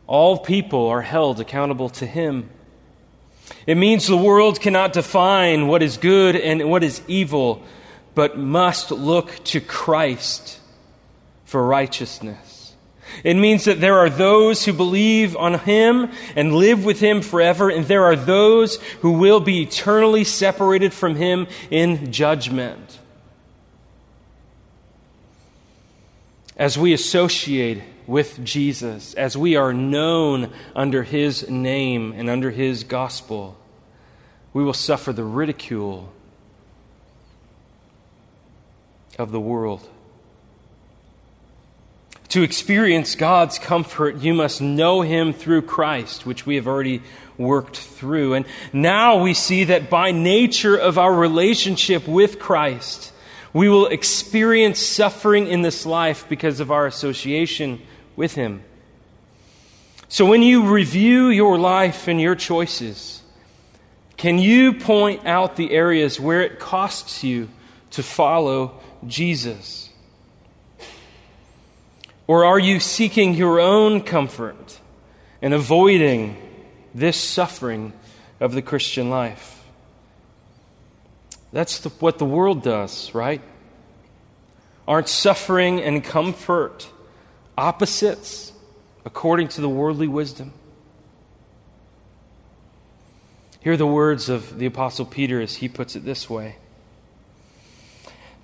all 0.09 0.39
people 0.39 0.89
are 0.89 1.03
held 1.03 1.39
accountable 1.39 1.89
to 1.91 2.07
him. 2.07 2.51
It 3.67 3.77
means 3.77 4.07
the 4.07 4.17
world 4.17 4.61
cannot 4.61 4.93
define 4.93 5.69
what 5.69 5.83
is 5.83 5.97
good 5.97 6.35
and 6.35 6.69
what 6.69 6.83
is 6.83 7.01
evil, 7.07 7.63
but 8.17 8.37
must 8.37 8.91
look 8.91 9.33
to 9.45 9.61
Christ 9.61 10.59
for 11.45 11.65
righteousness. 11.65 12.75
It 13.23 13.35
means 13.35 13.65
that 13.65 13.81
there 13.81 13.99
are 13.99 14.11
those 14.11 14.65
who 14.65 14.73
believe 14.73 15.37
on 15.37 15.61
Him 15.61 16.11
and 16.37 16.55
live 16.55 16.85
with 16.85 17.01
Him 17.01 17.23
forever, 17.23 17.71
and 17.71 17.87
there 17.87 18.05
are 18.05 18.17
those 18.17 18.77
who 19.01 19.13
will 19.13 19.41
be 19.41 19.63
eternally 19.63 20.25
separated 20.25 20.93
from 20.93 21.15
Him 21.15 21.47
in 21.71 22.13
judgment. 22.13 22.99
as 26.59 26.77
we 26.77 26.93
associate 26.93 27.81
with 28.09 28.43
Jesus, 28.43 29.15
as 29.15 29.37
we 29.37 29.55
are 29.55 29.73
known 29.73 30.51
under 30.75 31.05
his 31.05 31.49
name 31.49 32.13
and 32.17 32.29
under 32.29 32.51
his 32.51 32.83
gospel, 32.83 33.57
we 34.53 34.65
will 34.65 34.73
suffer 34.73 35.13
the 35.13 35.23
ridicule 35.23 36.11
of 39.19 39.31
the 39.31 39.39
world. 39.39 39.87
To 42.31 42.43
experience 42.43 43.15
God's 43.15 43.59
comfort, 43.59 44.17
you 44.17 44.35
must 44.35 44.61
know 44.61 45.01
Him 45.01 45.33
through 45.33 45.63
Christ, 45.63 46.27
which 46.27 46.45
we 46.45 46.57
have 46.57 46.67
already 46.67 47.03
worked 47.39 47.79
through. 47.79 48.35
And 48.35 48.45
now 48.71 49.23
we 49.23 49.33
see 49.33 49.65
that 49.65 49.89
by 49.89 50.11
nature 50.11 50.77
of 50.77 50.99
our 50.99 51.13
relationship 51.13 52.07
with 52.07 52.39
Christ, 52.39 53.13
we 53.55 53.71
will 53.71 53.87
experience 53.87 54.79
suffering 54.79 55.47
in 55.47 55.63
this 55.63 55.87
life 55.87 56.29
because 56.29 56.61
of 56.61 56.71
our 56.71 56.87
association 56.87 57.81
with 58.19 58.35
Him. 58.35 58.65
So 60.09 60.27
when 60.27 60.43
you 60.43 60.65
review 60.65 61.29
your 61.29 61.57
life 61.57 62.09
and 62.09 62.21
your 62.21 62.35
choices, 62.35 63.23
can 64.17 64.39
you 64.39 64.73
point 64.73 65.25
out 65.25 65.55
the 65.55 65.71
areas 65.71 66.19
where 66.19 66.43
it 66.43 66.59
costs 66.59 67.23
you 67.23 67.49
to 67.93 68.03
follow 68.03 68.81
Jesus? 69.07 69.89
Or 72.27 72.45
are 72.45 72.59
you 72.59 72.81
seeking 72.81 73.35
your 73.35 73.61
own 73.61 74.01
comfort 74.01 74.81
and 75.41 75.55
avoiding 75.55 76.37
this 76.93 77.17
suffering 77.17 77.93
of 78.41 78.53
the 78.53 78.63
Christian 78.63 79.11
life? 79.11 79.63
That's 81.53 81.79
the, 81.79 81.91
what 81.91 82.19
the 82.19 82.25
world 82.25 82.65
does, 82.65 83.15
right? 83.15 83.43
Aren't 84.89 85.09
suffering 85.09 85.81
and 85.81 86.03
comfort 86.03 86.91
opposites 87.59 88.53
according 89.05 89.49
to 89.49 89.61
the 89.61 89.69
worldly 89.69 90.09
wisdom? 90.09 90.53
Hear 93.61 93.77
the 93.77 93.87
words 93.87 94.29
of 94.29 94.59
the 94.59 94.67
Apostle 94.67 95.05
Peter 95.05 95.41
as 95.41 95.57
he 95.57 95.69
puts 95.69 95.97
it 95.97 96.05
this 96.05 96.31
way 96.31 96.57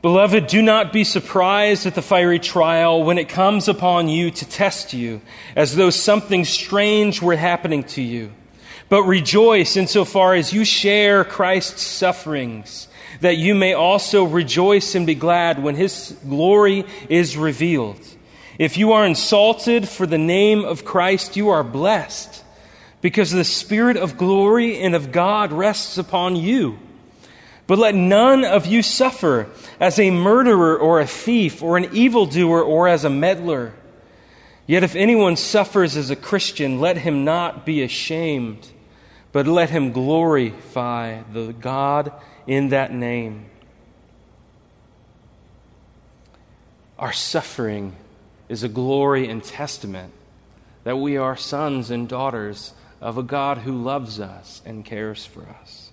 Beloved, 0.02 0.48
do 0.48 0.60
not 0.60 0.92
be 0.92 1.02
surprised 1.02 1.86
at 1.86 1.94
the 1.94 2.02
fiery 2.02 2.38
trial 2.38 3.02
when 3.04 3.16
it 3.16 3.30
comes 3.30 3.68
upon 3.68 4.08
you 4.08 4.30
to 4.30 4.44
test 4.44 4.92
you, 4.92 5.22
as 5.56 5.76
though 5.76 5.88
something 5.88 6.44
strange 6.44 7.22
were 7.22 7.36
happening 7.36 7.84
to 7.84 8.02
you. 8.02 8.30
But 8.90 9.04
rejoice 9.04 9.78
insofar 9.78 10.34
as 10.34 10.52
you 10.52 10.66
share 10.66 11.24
Christ's 11.24 11.80
sufferings, 11.80 12.86
that 13.22 13.38
you 13.38 13.54
may 13.54 13.72
also 13.72 14.24
rejoice 14.24 14.94
and 14.94 15.06
be 15.06 15.14
glad 15.14 15.62
when 15.62 15.74
his 15.74 16.14
glory 16.28 16.84
is 17.08 17.38
revealed. 17.38 18.13
If 18.58 18.78
you 18.78 18.92
are 18.92 19.04
insulted 19.04 19.88
for 19.88 20.06
the 20.06 20.18
name 20.18 20.64
of 20.64 20.84
Christ, 20.84 21.36
you 21.36 21.48
are 21.48 21.64
blessed, 21.64 22.44
because 23.00 23.32
the 23.32 23.44
Spirit 23.44 23.96
of 23.96 24.16
glory 24.16 24.80
and 24.80 24.94
of 24.94 25.10
God 25.10 25.52
rests 25.52 25.98
upon 25.98 26.36
you. 26.36 26.78
But 27.66 27.78
let 27.78 27.94
none 27.94 28.44
of 28.44 28.66
you 28.66 28.82
suffer 28.82 29.48
as 29.80 29.98
a 29.98 30.10
murderer 30.10 30.76
or 30.76 31.00
a 31.00 31.06
thief 31.06 31.62
or 31.62 31.76
an 31.76 31.94
evildoer 31.94 32.62
or 32.62 32.86
as 32.86 33.04
a 33.04 33.10
meddler. 33.10 33.72
Yet 34.66 34.84
if 34.84 34.94
anyone 34.94 35.36
suffers 35.36 35.96
as 35.96 36.10
a 36.10 36.16
Christian, 36.16 36.80
let 36.80 36.98
him 36.98 37.24
not 37.24 37.66
be 37.66 37.82
ashamed, 37.82 38.68
but 39.32 39.46
let 39.46 39.70
him 39.70 39.92
glorify 39.92 41.22
the 41.32 41.52
God 41.52 42.12
in 42.46 42.68
that 42.68 42.92
name. 42.92 43.46
Our 46.98 47.12
suffering 47.12 47.96
is 48.48 48.62
a 48.62 48.68
glory 48.68 49.28
and 49.28 49.42
testament 49.42 50.12
that 50.84 50.96
we 50.96 51.16
are 51.16 51.36
sons 51.36 51.90
and 51.90 52.08
daughters 52.08 52.74
of 53.00 53.18
a 53.18 53.22
God 53.22 53.58
who 53.58 53.82
loves 53.82 54.20
us 54.20 54.62
and 54.64 54.84
cares 54.84 55.24
for 55.24 55.46
us 55.60 55.84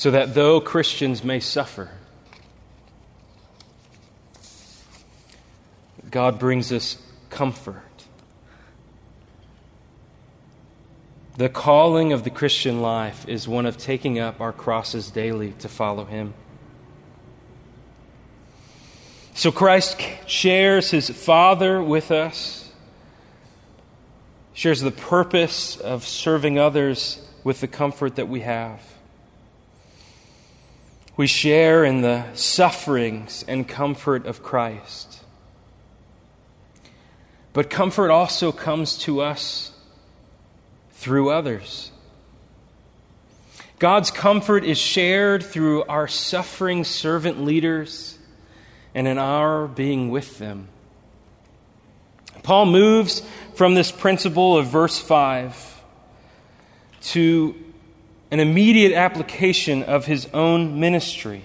so 0.00 0.10
that 0.10 0.32
though 0.32 0.62
Christians 0.62 1.22
may 1.22 1.40
suffer, 1.40 1.90
God 6.10 6.38
brings 6.38 6.72
us 6.72 6.96
comfort. 7.28 7.82
The 11.36 11.50
calling 11.50 12.14
of 12.14 12.24
the 12.24 12.30
Christian 12.30 12.80
life 12.80 13.28
is 13.28 13.46
one 13.46 13.66
of 13.66 13.76
taking 13.76 14.18
up 14.18 14.40
our 14.40 14.54
crosses 14.54 15.10
daily 15.10 15.52
to 15.58 15.68
follow 15.68 16.06
Him. 16.06 16.32
So 19.34 19.50
Christ 19.50 20.00
shares 20.26 20.90
His 20.90 21.08
Father 21.08 21.82
with 21.82 22.10
us, 22.10 22.70
shares 24.52 24.80
the 24.80 24.90
purpose 24.90 25.76
of 25.76 26.06
serving 26.06 26.58
others 26.58 27.26
with 27.42 27.60
the 27.60 27.68
comfort 27.68 28.16
that 28.16 28.28
we 28.28 28.40
have. 28.40 28.80
We 31.16 31.26
share 31.26 31.84
in 31.84 32.02
the 32.02 32.24
sufferings 32.34 33.44
and 33.46 33.68
comfort 33.68 34.26
of 34.26 34.42
Christ. 34.42 35.22
But 37.52 37.68
comfort 37.68 38.10
also 38.10 38.52
comes 38.52 38.96
to 38.98 39.20
us 39.20 39.72
through 40.92 41.30
others. 41.30 41.90
God's 43.78 44.10
comfort 44.10 44.64
is 44.64 44.78
shared 44.78 45.42
through 45.42 45.84
our 45.84 46.06
suffering 46.06 46.84
servant 46.84 47.42
leaders 47.42 48.18
and 48.94 49.06
in 49.06 49.18
our 49.18 49.66
being 49.66 50.10
with 50.10 50.38
them. 50.38 50.68
Paul 52.42 52.66
moves 52.66 53.22
from 53.54 53.74
this 53.74 53.92
principle 53.92 54.56
of 54.56 54.66
verse 54.66 54.98
5 54.98 55.82
to 57.02 57.54
an 58.30 58.40
immediate 58.40 58.92
application 58.92 59.82
of 59.82 60.06
his 60.06 60.26
own 60.32 60.80
ministry. 60.80 61.44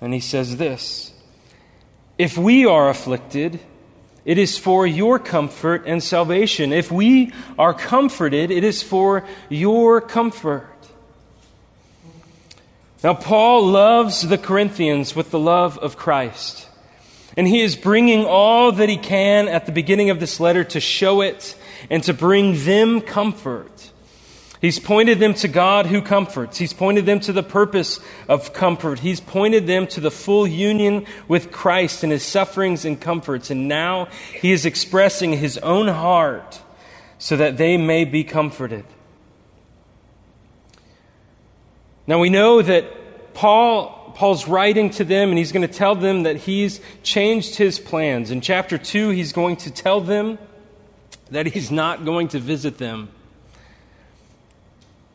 And 0.00 0.14
he 0.14 0.20
says 0.20 0.56
this 0.56 1.12
If 2.16 2.38
we 2.38 2.66
are 2.66 2.88
afflicted, 2.88 3.60
it 4.24 4.38
is 4.38 4.58
for 4.58 4.86
your 4.86 5.18
comfort 5.18 5.84
and 5.86 6.02
salvation. 6.02 6.72
If 6.72 6.92
we 6.92 7.32
are 7.58 7.74
comforted, 7.74 8.50
it 8.50 8.62
is 8.62 8.82
for 8.82 9.24
your 9.48 10.00
comfort. 10.00 10.68
Now, 13.02 13.14
Paul 13.14 13.66
loves 13.66 14.26
the 14.26 14.38
Corinthians 14.38 15.14
with 15.14 15.30
the 15.30 15.38
love 15.38 15.78
of 15.78 15.96
Christ. 15.96 16.68
And 17.36 17.46
he 17.46 17.60
is 17.60 17.76
bringing 17.76 18.24
all 18.24 18.72
that 18.72 18.88
he 18.88 18.96
can 18.96 19.46
at 19.46 19.66
the 19.66 19.72
beginning 19.72 20.10
of 20.10 20.18
this 20.18 20.40
letter 20.40 20.64
to 20.64 20.80
show 20.80 21.20
it 21.20 21.56
and 21.88 22.02
to 22.04 22.12
bring 22.12 22.64
them 22.64 23.00
comfort. 23.00 23.92
He's 24.60 24.80
pointed 24.80 25.20
them 25.20 25.34
to 25.34 25.46
God 25.46 25.86
who 25.86 26.02
comforts. 26.02 26.58
He's 26.58 26.72
pointed 26.72 27.06
them 27.06 27.20
to 27.20 27.32
the 27.32 27.44
purpose 27.44 28.00
of 28.26 28.52
comfort. 28.52 28.98
He's 28.98 29.20
pointed 29.20 29.68
them 29.68 29.86
to 29.88 30.00
the 30.00 30.10
full 30.10 30.48
union 30.48 31.06
with 31.28 31.52
Christ 31.52 32.02
and 32.02 32.10
his 32.10 32.24
sufferings 32.24 32.84
and 32.84 33.00
comforts. 33.00 33.50
And 33.50 33.68
now 33.68 34.08
he 34.40 34.50
is 34.50 34.66
expressing 34.66 35.34
his 35.34 35.58
own 35.58 35.86
heart 35.86 36.60
so 37.18 37.36
that 37.36 37.56
they 37.56 37.76
may 37.76 38.04
be 38.04 38.24
comforted. 38.24 38.84
Now 42.08 42.18
we 42.18 42.30
know 42.30 42.62
that 42.62 43.34
Paul, 43.34 44.12
Paul's 44.16 44.48
writing 44.48 44.88
to 44.90 45.04
them 45.04 45.28
and 45.28 45.36
he's 45.36 45.52
going 45.52 45.68
to 45.68 45.72
tell 45.72 45.94
them 45.94 46.22
that 46.22 46.36
he's 46.36 46.80
changed 47.02 47.56
his 47.56 47.78
plans. 47.78 48.30
In 48.30 48.40
chapter 48.40 48.78
2, 48.78 49.10
he's 49.10 49.34
going 49.34 49.56
to 49.56 49.70
tell 49.70 50.00
them 50.00 50.38
that 51.30 51.44
he's 51.46 51.70
not 51.70 52.06
going 52.06 52.28
to 52.28 52.38
visit 52.38 52.78
them 52.78 53.10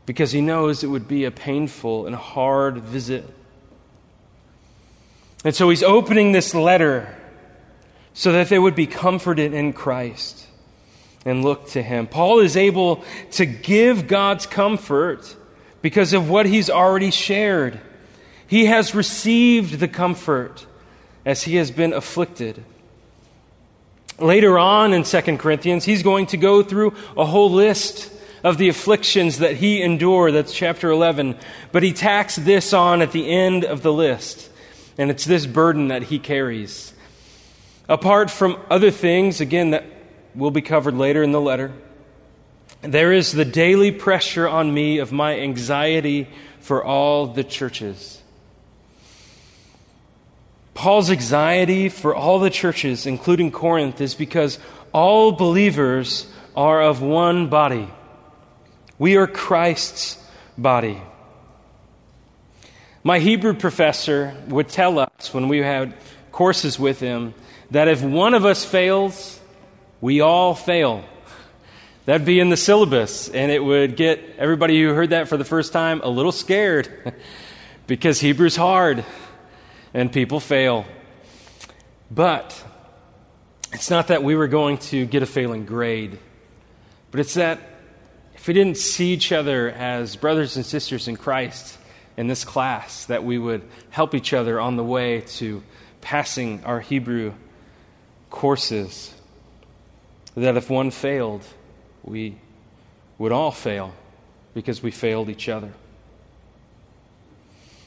because 0.05 0.31
he 0.31 0.39
knows 0.39 0.83
it 0.83 0.87
would 0.87 1.07
be 1.07 1.25
a 1.25 1.31
painful 1.31 2.05
and 2.05 2.15
hard 2.15 2.77
visit. 2.77 3.27
And 5.43 5.55
so 5.55 5.71
he's 5.71 5.81
opening 5.81 6.31
this 6.31 6.53
letter 6.53 7.17
so 8.13 8.31
that 8.33 8.49
they 8.49 8.59
would 8.59 8.75
be 8.75 8.85
comforted 8.85 9.51
in 9.55 9.73
Christ 9.73 10.45
and 11.25 11.43
look 11.43 11.69
to 11.69 11.81
him. 11.81 12.05
Paul 12.05 12.39
is 12.39 12.55
able 12.55 13.03
to 13.31 13.47
give 13.47 14.07
God's 14.07 14.45
comfort 14.45 15.35
because 15.83 16.13
of 16.13 16.29
what 16.29 16.47
he's 16.47 16.71
already 16.71 17.11
shared. 17.11 17.79
He 18.47 18.65
has 18.65 18.95
received 18.95 19.79
the 19.79 19.87
comfort 19.87 20.65
as 21.25 21.43
he 21.43 21.57
has 21.57 21.69
been 21.69 21.93
afflicted. 21.93 22.63
Later 24.17 24.57
on 24.57 24.93
in 24.93 25.03
2 25.03 25.37
Corinthians, 25.37 25.83
he's 25.83 26.01
going 26.01 26.27
to 26.27 26.37
go 26.37 26.63
through 26.63 26.93
a 27.17 27.25
whole 27.25 27.51
list 27.51 28.11
of 28.43 28.57
the 28.57 28.69
afflictions 28.69 29.39
that 29.39 29.57
he 29.57 29.81
endured. 29.81 30.33
That's 30.33 30.53
chapter 30.53 30.89
11. 30.89 31.37
But 31.73 31.83
he 31.83 31.91
tacks 31.91 32.37
this 32.37 32.73
on 32.73 33.01
at 33.01 33.11
the 33.11 33.29
end 33.29 33.65
of 33.65 33.81
the 33.81 33.91
list. 33.91 34.49
And 34.97 35.11
it's 35.11 35.25
this 35.25 35.45
burden 35.45 35.89
that 35.89 36.03
he 36.03 36.17
carries. 36.17 36.93
Apart 37.89 38.31
from 38.31 38.57
other 38.69 38.91
things, 38.91 39.41
again, 39.41 39.71
that 39.71 39.83
will 40.33 40.51
be 40.51 40.61
covered 40.61 40.95
later 40.95 41.23
in 41.23 41.33
the 41.33 41.41
letter, 41.41 41.73
there 42.83 43.13
is 43.13 43.31
the 43.31 43.45
daily 43.45 43.91
pressure 43.91 44.47
on 44.47 44.73
me 44.73 44.97
of 44.97 45.11
my 45.11 45.39
anxiety 45.39 46.27
for 46.59 46.83
all 46.83 47.27
the 47.27 47.43
churches. 47.43 48.21
Paul's 50.73 51.09
anxiety 51.09 51.87
for 51.87 52.13
all 52.13 52.39
the 52.39 52.49
churches, 52.49 53.05
including 53.05 53.51
Corinth, 53.51 54.01
is 54.01 54.15
because 54.15 54.59
all 54.91 55.31
believers 55.31 56.27
are 56.55 56.81
of 56.81 57.01
one 57.01 57.47
body. 57.47 57.87
We 58.99 59.15
are 59.17 59.27
Christ's 59.27 60.21
body. 60.57 61.01
My 63.03 63.19
Hebrew 63.19 63.53
professor 63.53 64.35
would 64.47 64.69
tell 64.69 64.99
us 64.99 65.33
when 65.33 65.47
we 65.47 65.59
had 65.59 65.93
courses 66.31 66.77
with 66.77 66.99
him 66.99 67.33
that 67.71 67.87
if 67.87 68.01
one 68.01 68.33
of 68.33 68.45
us 68.45 68.65
fails, 68.65 69.39
we 70.01 70.21
all 70.21 70.53
fail. 70.53 71.05
That'd 72.05 72.25
be 72.25 72.41
in 72.41 72.49
the 72.49 72.57
syllabus, 72.57 73.29
and 73.29 73.49
it 73.49 73.63
would 73.63 73.95
get 73.95 74.35
everybody 74.37 74.81
who 74.81 74.89
heard 74.93 75.11
that 75.11 75.29
for 75.29 75.37
the 75.37 75.45
first 75.45 75.71
time 75.71 76.01
a 76.03 76.09
little 76.09 76.33
scared 76.33 77.13
because 77.87 78.19
Hebrew's 78.19 78.57
hard 78.57 79.05
and 79.93 80.11
people 80.11 80.41
fail. 80.41 80.85
But 82.11 82.61
it's 83.71 83.89
not 83.89 84.09
that 84.09 84.21
we 84.21 84.35
were 84.35 84.49
going 84.49 84.79
to 84.79 85.05
get 85.05 85.23
a 85.23 85.25
failing 85.25 85.65
grade, 85.65 86.19
but 87.11 87.21
it's 87.21 87.35
that 87.35 87.61
if 88.35 88.49
we 88.49 88.53
didn't 88.53 88.75
see 88.75 89.13
each 89.13 89.31
other 89.31 89.69
as 89.69 90.17
brothers 90.17 90.57
and 90.57 90.65
sisters 90.65 91.07
in 91.07 91.15
Christ 91.15 91.77
in 92.17 92.27
this 92.27 92.43
class, 92.43 93.05
that 93.05 93.23
we 93.23 93.37
would 93.37 93.61
help 93.91 94.13
each 94.13 94.33
other 94.33 94.59
on 94.59 94.75
the 94.75 94.83
way 94.83 95.21
to 95.21 95.63
passing 96.01 96.65
our 96.65 96.81
Hebrew 96.81 97.33
courses. 98.29 99.13
That 100.35 100.57
if 100.57 100.69
one 100.69 100.91
failed, 100.91 101.45
we 102.03 102.35
would 103.17 103.31
all 103.31 103.51
fail 103.51 103.93
because 104.53 104.83
we 104.83 104.91
failed 104.91 105.29
each 105.29 105.49
other. 105.49 105.71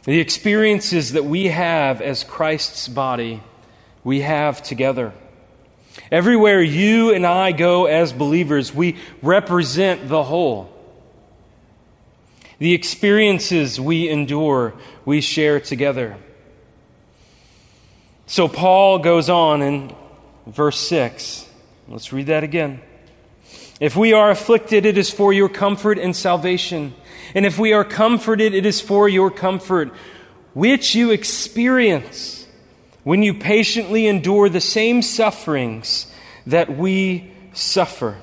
The 0.04 0.20
experiences 0.20 1.12
that 1.12 1.24
we 1.24 1.46
have 1.46 2.00
as 2.00 2.24
Christ's 2.24 2.86
body, 2.88 3.42
we 4.04 4.20
have 4.20 4.62
together. 4.62 5.12
Everywhere 6.12 6.62
you 6.62 7.12
and 7.12 7.26
I 7.26 7.52
go 7.52 7.86
as 7.86 8.12
believers, 8.12 8.72
we 8.72 8.96
represent 9.22 10.08
the 10.08 10.22
whole. 10.22 10.72
The 12.58 12.72
experiences 12.72 13.80
we 13.80 14.08
endure, 14.08 14.74
we 15.04 15.20
share 15.20 15.58
together. 15.60 16.16
So 18.26 18.48
Paul 18.48 19.00
goes 19.00 19.28
on 19.28 19.62
in 19.62 19.94
verse 20.46 20.78
6. 20.88 21.48
Let's 21.88 22.12
read 22.12 22.26
that 22.26 22.44
again. 22.44 22.80
If 23.80 23.94
we 23.94 24.12
are 24.12 24.30
afflicted, 24.30 24.86
it 24.86 24.96
is 24.96 25.10
for 25.10 25.32
your 25.32 25.48
comfort 25.48 25.98
and 25.98 26.16
salvation. 26.16 26.94
And 27.34 27.44
if 27.44 27.58
we 27.58 27.72
are 27.72 27.84
comforted, 27.84 28.54
it 28.54 28.64
is 28.64 28.80
for 28.80 29.08
your 29.08 29.30
comfort, 29.30 29.92
which 30.54 30.94
you 30.94 31.10
experience 31.10 32.46
when 33.04 33.22
you 33.22 33.34
patiently 33.34 34.06
endure 34.06 34.48
the 34.48 34.60
same 34.60 35.02
sufferings 35.02 36.10
that 36.46 36.76
we 36.76 37.30
suffer. 37.52 38.16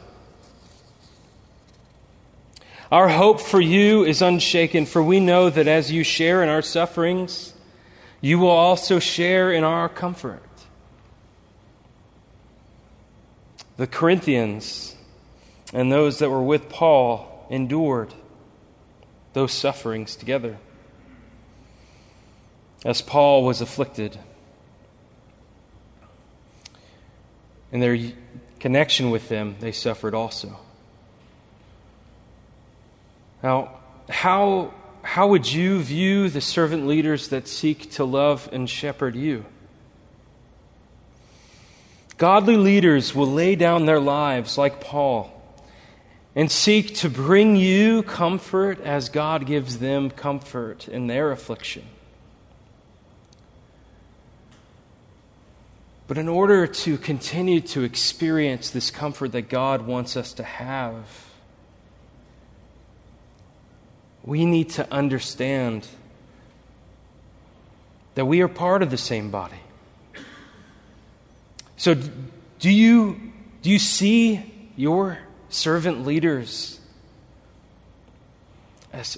Our 2.92 3.10
hope 3.10 3.39
for 3.39 3.62
you 3.62 4.04
is 4.06 4.22
unshaken, 4.22 4.86
for 4.86 5.02
we 5.02 5.20
know 5.20 5.50
that 5.50 5.68
as 5.68 5.92
you 5.92 6.04
share 6.04 6.44
in 6.44 6.50
our 6.50 6.62
sufferings, 6.62 7.54
you 8.22 8.39
will 8.39 8.50
also 8.50 9.00
share 9.00 9.52
in 9.52 9.63
our 9.63 9.89
comfort. 9.89 10.44
The 13.78 13.88
Corinthians 13.88 14.92
and 15.74 15.92
those 15.92 16.20
that 16.20 16.30
were 16.30 16.42
with 16.42 16.70
Paul 16.70 17.48
endured 17.50 18.14
those 19.34 19.52
sufferings 19.52 20.16
together. 20.16 20.58
As 22.86 23.02
Paul 23.02 23.44
was 23.44 23.60
afflicted, 23.60 24.20
in 27.72 27.80
their 27.80 27.98
connection 28.60 29.10
with 29.10 29.30
them, 29.30 29.56
they 29.60 29.72
suffered 29.72 30.14
also. 30.14 30.60
Now, 33.42 33.80
how, 34.10 34.74
how 35.02 35.28
would 35.30 35.52
you 35.52 35.82
view 35.82 36.30
the 36.30 36.40
servant 36.40 36.86
leaders 36.86 37.30
that 37.30 37.48
seek 37.48 37.92
to 37.94 38.06
love 38.06 38.48
and 38.52 38.70
shepherd 38.70 39.16
you? 39.16 39.46
Godly 42.18 42.58
leaders 42.58 43.16
will 43.16 43.28
lay 43.28 43.56
down 43.56 43.86
their 43.86 44.00
lives 44.00 44.58
like 44.58 44.80
Paul 44.80 45.33
and 46.36 46.52
seek 46.52 46.96
to 46.96 47.10
bring 47.10 47.56
you 47.56 48.04
comfort 48.04 48.80
as 48.82 49.10
God 49.10 49.46
gives 49.46 49.80
them 49.80 50.10
comfort 50.10 50.88
in 50.88 51.08
their 51.08 51.32
affliction. 51.32 51.84
But 56.08 56.17
in 56.17 56.28
order 56.28 56.67
to 56.67 56.98
continue 56.98 57.62
to 57.62 57.84
experience 57.84 58.72
this 58.72 58.91
comfort 58.91 59.32
that 59.32 59.50
God 59.50 59.84
wants 59.84 60.17
us 60.17 60.34
to 60.34 60.43
have, 60.43 61.06
we 64.24 64.46
need 64.46 64.72
to 64.72 64.91
understand 64.91 65.88
that 68.15 68.26
we 68.26 68.41
are 68.41 68.48
part 68.48 68.82
of 68.82 68.91
the 68.91 68.98
same 68.98 69.32
body. 69.32 69.58
So, 71.78 71.96
do 72.60 72.69
you, 72.69 73.19
do 73.62 73.69
you 73.69 73.80
see 73.80 74.72
your 74.76 75.17
servant 75.54 76.06
leaders 76.06 76.80
as, 78.92 79.18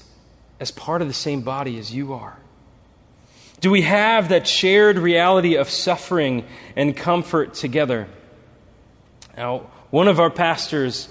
as 0.59 0.71
part 0.71 1.01
of 1.01 1.07
the 1.07 1.13
same 1.13 1.41
body 1.41 1.77
as 1.79 1.93
you 1.93 2.13
are? 2.13 2.37
Do 3.61 3.71
we 3.71 3.83
have 3.83 4.29
that 4.29 4.47
shared 4.47 4.97
reality 4.97 5.55
of 5.55 5.69
suffering 5.69 6.45
and 6.75 6.95
comfort 6.95 7.53
together? 7.53 8.07
Now, 9.37 9.69
one 9.89 10.07
of 10.07 10.19
our 10.19 10.29
pastors 10.29 11.07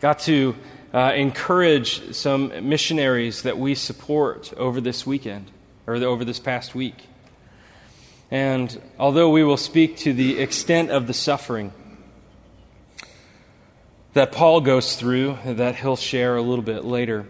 got 0.00 0.18
to 0.20 0.56
uh, 0.92 1.12
encourage 1.14 2.14
some 2.14 2.68
missionaries 2.68 3.42
that 3.42 3.58
we 3.58 3.74
support 3.74 4.52
over 4.56 4.80
this 4.80 5.06
weekend, 5.06 5.50
or 5.86 5.94
over 5.96 6.24
this 6.24 6.38
past 6.38 6.74
week. 6.74 7.06
And 8.30 8.80
although 8.98 9.30
we 9.30 9.42
will 9.42 9.56
speak 9.56 9.98
to 9.98 10.12
the 10.12 10.38
extent 10.38 10.90
of 10.90 11.06
the 11.06 11.14
suffering 11.14 11.72
that 14.14 14.32
Paul 14.32 14.60
goes 14.60 14.96
through, 14.96 15.38
that 15.44 15.76
he'll 15.76 15.96
share 15.96 16.36
a 16.36 16.42
little 16.42 16.64
bit 16.64 16.84
later, 16.84 17.26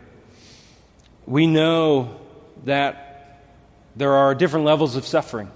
we 1.26 1.46
know 1.46 2.18
that 2.64 3.48
there 3.96 4.12
are 4.12 4.34
different 4.34 4.64
levels 4.64 4.96
of 4.96 5.06
suffering. 5.06 5.50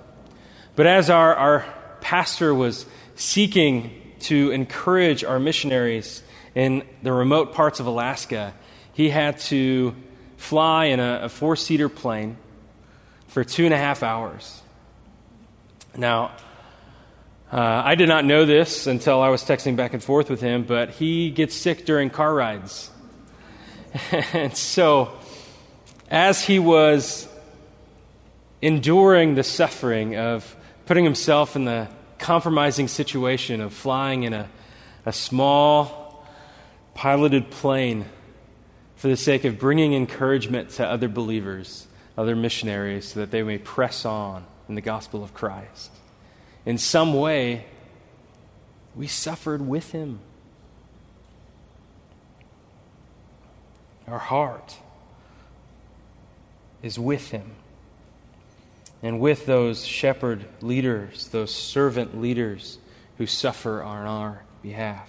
But 0.75 0.87
as 0.87 1.11
our, 1.11 1.35
our 1.35 1.75
pastor 2.01 2.55
was 2.55 2.87
seeking 3.15 4.01
to 4.21 4.51
encourage 4.51 5.25
our 5.25 5.39
missionaries 5.39 6.23
in 6.55 6.83
the 7.03 7.13
remote 7.13 7.53
parts 7.55 7.81
of 7.81 7.87
Alaska, 7.87 8.55
he 8.93 9.09
had 9.09 9.39
to 9.39 9.95
fly 10.37 10.87
in 10.87 11.01
a, 11.01 11.21
a 11.23 11.29
four 11.29 11.57
seater 11.57 11.89
plane 11.89 12.37
for 13.29 13.45
two 13.45 13.65
and 13.65 13.73
a 13.73 13.79
half 13.79 14.03
hours. 14.03 14.61
Now, 15.97 16.33
uh, 17.53 17.83
I 17.85 17.97
did 17.97 18.09
not 18.09 18.25
know 18.25 18.47
this 18.47 18.87
until 18.87 19.21
I 19.21 19.29
was 19.29 19.43
texting 19.45 19.77
back 19.77 19.93
and 19.93 20.03
forth 20.03 20.31
with 20.31 20.41
him, 20.41 20.63
but 20.63 20.89
he 20.89 21.31
gets 21.31 21.55
sick 21.55 21.85
during 21.85 22.09
car 22.09 22.35
rides. 22.35 22.91
and 24.33 24.57
so, 24.57 25.13
as 26.11 26.43
he 26.43 26.59
was 26.59 27.29
enduring 28.63 29.35
the 29.35 29.43
suffering 29.43 30.17
of 30.17 30.57
putting 30.87 31.05
himself 31.05 31.55
in 31.55 31.67
the 31.67 31.89
compromising 32.19 32.89
situation 32.89 33.61
of 33.61 33.75
flying 33.75 34.23
in 34.23 34.33
a, 34.33 34.49
a 35.05 35.13
small 35.13 36.27
piloted 36.95 37.51
plane 37.51 38.07
for 38.97 39.09
the 39.09 39.17
sake 39.17 39.45
of 39.45 39.59
bringing 39.59 39.93
encouragement 39.93 40.71
to 40.71 40.87
other 40.87 41.09
believers, 41.09 41.87
other 42.17 42.35
missionaries, 42.35 43.09
so 43.09 43.21
that 43.21 43.31
they 43.31 43.43
may 43.43 43.59
press 43.59 44.07
on 44.07 44.47
in 44.71 44.75
the 44.75 44.81
gospel 44.81 45.23
of 45.23 45.35
Christ. 45.35 45.91
In 46.65 46.79
some 46.79 47.15
way, 47.15 47.65
we 48.95 49.07
suffered 49.07 49.67
with 49.67 49.93
him. 49.93 50.21
Our 54.07 54.19
heart 54.19 54.77
is 56.83 56.99
with 56.99 57.31
him 57.31 57.53
and 59.03 59.19
with 59.21 59.47
those 59.47 59.85
shepherd 59.85 60.45
leaders, 60.61 61.29
those 61.29 61.55
servant 61.55 62.21
leaders 62.21 62.79
who 63.19 63.27
suffer 63.27 63.83
on 63.83 64.07
our 64.07 64.43
behalf. 64.63 65.09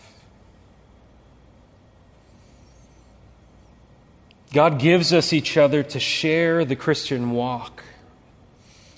God 4.54 4.80
gives 4.80 5.14
us 5.14 5.34
each 5.34 5.58
other 5.58 5.82
to 5.84 6.00
share 6.00 6.64
the 6.64 6.76
Christian 6.76 7.32
walk 7.32 7.84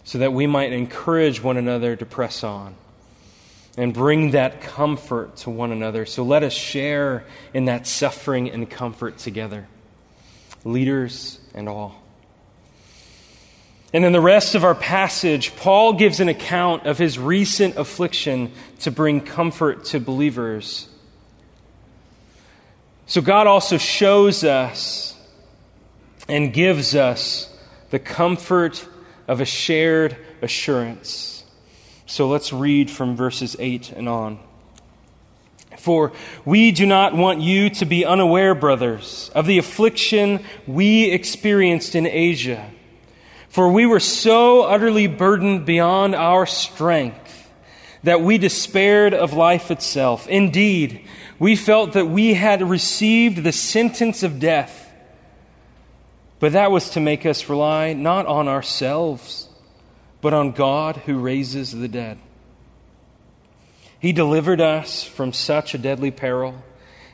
so 0.05 0.19
that 0.19 0.31
we 0.31 0.47
might 0.47 0.71
encourage 0.71 1.43
one 1.43 1.57
another 1.57 1.95
to 1.95 2.05
press 2.05 2.43
on 2.43 2.75
and 3.75 3.93
bring 3.93 4.31
that 4.31 4.61
comfort 4.61 5.35
to 5.37 5.49
one 5.49 5.71
another. 5.71 6.05
So 6.05 6.23
let 6.23 6.43
us 6.43 6.53
share 6.53 7.25
in 7.53 7.65
that 7.65 7.87
suffering 7.87 8.49
and 8.49 8.69
comfort 8.69 9.17
together, 9.17 9.67
leaders 10.63 11.39
and 11.53 11.67
all. 11.67 12.01
And 13.93 14.05
in 14.05 14.13
the 14.13 14.21
rest 14.21 14.55
of 14.55 14.63
our 14.63 14.75
passage, 14.75 15.55
Paul 15.55 15.93
gives 15.93 16.19
an 16.19 16.29
account 16.29 16.85
of 16.85 16.97
his 16.97 17.17
recent 17.17 17.75
affliction 17.75 18.51
to 18.81 18.91
bring 18.91 19.21
comfort 19.21 19.85
to 19.85 19.99
believers. 19.99 20.87
So 23.07 23.21
God 23.21 23.47
also 23.47 23.77
shows 23.77 24.43
us 24.43 25.17
and 26.27 26.53
gives 26.53 26.95
us 26.95 27.51
the 27.89 27.99
comfort 27.99 28.85
of 29.27 29.41
a 29.41 29.45
shared 29.45 30.17
assurance. 30.41 31.43
So 32.05 32.27
let's 32.27 32.53
read 32.53 32.89
from 32.89 33.15
verses 33.15 33.55
8 33.59 33.91
and 33.91 34.07
on. 34.07 34.39
For 35.77 36.13
we 36.45 36.71
do 36.71 36.85
not 36.85 37.15
want 37.15 37.41
you 37.41 37.69
to 37.71 37.85
be 37.85 38.05
unaware, 38.05 38.55
brothers, 38.55 39.29
of 39.35 39.45
the 39.45 39.57
affliction 39.57 40.43
we 40.65 41.11
experienced 41.11 41.95
in 41.95 42.07
Asia 42.07 42.71
for 43.55 43.71
we 43.71 43.85
were 43.85 44.01
so 44.01 44.63
utterly 44.63 45.07
burdened 45.07 45.65
beyond 45.65 46.13
our 46.13 46.45
strength 46.45 47.49
that 48.03 48.19
we 48.19 48.37
despaired 48.37 49.13
of 49.13 49.31
life 49.31 49.71
itself. 49.71 50.27
Indeed, 50.27 51.07
we 51.39 51.55
felt 51.55 51.93
that 51.93 52.07
we 52.07 52.33
had 52.33 52.61
received 52.61 53.45
the 53.45 53.53
sentence 53.53 54.23
of 54.23 54.41
death. 54.41 54.84
But 56.39 56.53
that 56.53 56.71
was 56.71 56.91
to 56.91 56.99
make 56.99 57.25
us 57.25 57.49
rely 57.49 57.93
not 57.93 58.25
on 58.25 58.47
ourselves, 58.47 59.47
but 60.21 60.33
on 60.33 60.51
God 60.51 60.97
who 60.97 61.19
raises 61.19 61.71
the 61.71 61.87
dead. 61.87 62.17
He 63.99 64.11
delivered 64.11 64.61
us 64.61 65.03
from 65.03 65.33
such 65.33 65.73
a 65.73 65.77
deadly 65.77 66.11
peril, 66.11 66.63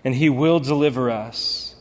and 0.04 0.16
He 0.16 0.30
will 0.30 0.60
deliver 0.60 1.10
us. 1.10 1.72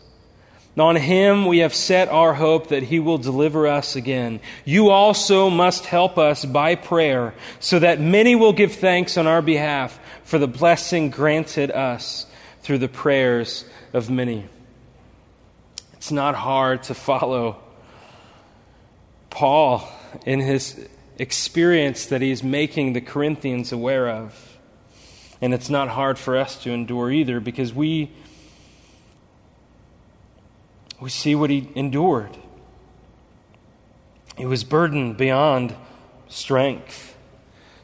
On 0.78 0.96
him 0.96 1.46
we 1.46 1.58
have 1.58 1.74
set 1.74 2.08
our 2.08 2.32
hope 2.32 2.68
that 2.68 2.84
he 2.84 3.00
will 3.00 3.18
deliver 3.18 3.66
us 3.66 3.96
again. 3.96 4.40
You 4.64 4.88
also 4.88 5.50
must 5.50 5.84
help 5.84 6.16
us 6.16 6.44
by 6.44 6.74
prayer, 6.74 7.34
so 7.58 7.78
that 7.80 8.00
many 8.00 8.34
will 8.34 8.52
give 8.52 8.72
thanks 8.72 9.16
on 9.16 9.26
our 9.26 9.42
behalf 9.42 9.98
for 10.24 10.38
the 10.38 10.48
blessing 10.48 11.10
granted 11.10 11.70
us 11.70 12.26
through 12.62 12.78
the 12.78 12.88
prayers 12.88 13.64
of 13.92 14.08
many. 14.08 14.46
It's 16.00 16.10
not 16.10 16.34
hard 16.34 16.84
to 16.84 16.94
follow 16.94 17.58
Paul 19.28 19.86
in 20.24 20.40
his 20.40 20.88
experience 21.18 22.06
that 22.06 22.22
he's 22.22 22.42
making 22.42 22.94
the 22.94 23.02
Corinthians 23.02 23.70
aware 23.70 24.08
of. 24.08 24.58
And 25.42 25.52
it's 25.52 25.68
not 25.68 25.88
hard 25.88 26.18
for 26.18 26.38
us 26.38 26.56
to 26.62 26.70
endure 26.70 27.10
either 27.10 27.38
because 27.38 27.74
we 27.74 28.10
we 31.00 31.10
see 31.10 31.34
what 31.34 31.50
he 31.50 31.68
endured. 31.74 32.34
He 34.38 34.46
was 34.46 34.64
burdened 34.64 35.18
beyond 35.18 35.74
strength, 36.28 37.14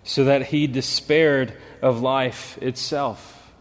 so 0.04 0.24
that 0.24 0.46
he 0.46 0.66
despaired 0.66 1.52
of 1.82 2.00
life 2.00 2.56
itself. 2.62 3.52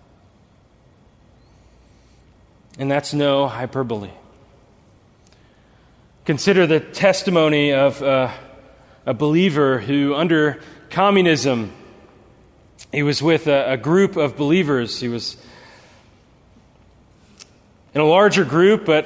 And 2.79 2.89
that's 2.89 3.13
no 3.13 3.49
hyperbole. 3.49 4.11
Consider 6.25 6.67
the 6.67 6.79
testimony 6.79 7.71
of 7.71 8.01
uh, 8.01 8.31
a 9.05 9.13
believer 9.13 9.79
who, 9.79 10.15
under 10.15 10.59
communism, 10.89 11.71
he 12.91 13.03
was 13.03 13.21
with 13.21 13.47
a, 13.47 13.73
a 13.73 13.77
group 13.77 14.17
of 14.17 14.35
believers. 14.35 14.99
He 14.99 15.07
was 15.07 15.37
in 17.93 18.01
a 18.01 18.05
larger 18.05 18.43
group, 18.43 18.85
but 18.85 19.05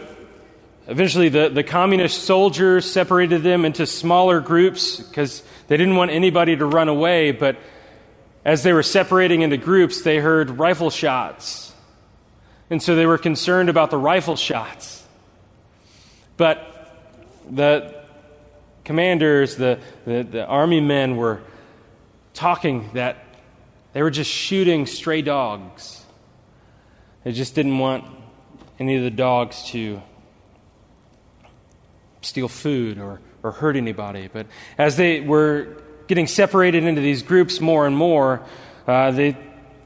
Eventually, 0.89 1.29
the, 1.29 1.49
the 1.49 1.63
communist 1.63 2.23
soldiers 2.23 2.91
separated 2.91 3.43
them 3.43 3.63
into 3.63 3.85
smaller 3.85 4.39
groups 4.39 4.95
because 4.95 5.43
they 5.67 5.77
didn't 5.77 5.95
want 5.95 6.09
anybody 6.09 6.55
to 6.55 6.65
run 6.65 6.87
away. 6.87 7.31
But 7.31 7.57
as 8.43 8.63
they 8.63 8.73
were 8.73 8.81
separating 8.81 9.43
into 9.43 9.55
groups, 9.55 10.01
they 10.01 10.17
heard 10.17 10.57
rifle 10.57 10.89
shots. 10.89 11.71
And 12.71 12.81
so 12.81 12.95
they 12.95 13.05
were 13.05 13.19
concerned 13.19 13.69
about 13.69 13.91
the 13.91 13.99
rifle 13.99 14.35
shots. 14.35 15.05
But 16.37 16.78
the 17.49 18.03
commanders, 18.83 19.55
the, 19.55 19.79
the, 20.05 20.23
the 20.23 20.45
army 20.45 20.81
men 20.81 21.15
were 21.17 21.41
talking 22.33 22.89
that 22.93 23.23
they 23.93 24.01
were 24.01 24.11
just 24.11 24.31
shooting 24.31 24.85
stray 24.85 25.21
dogs. 25.21 26.03
They 27.23 27.31
just 27.31 27.55
didn't 27.55 27.77
want 27.77 28.05
any 28.79 28.95
of 28.95 29.03
the 29.03 29.11
dogs 29.11 29.63
to 29.69 30.01
steal 32.21 32.47
food 32.47 32.97
or, 32.97 33.19
or 33.43 33.51
hurt 33.51 33.75
anybody. 33.75 34.29
But 34.31 34.47
as 34.77 34.95
they 34.95 35.21
were 35.21 35.81
getting 36.07 36.27
separated 36.27 36.83
into 36.83 37.01
these 37.01 37.23
groups 37.23 37.59
more 37.59 37.85
and 37.85 37.95
more, 37.95 38.41
uh, 38.87 39.11
they 39.11 39.37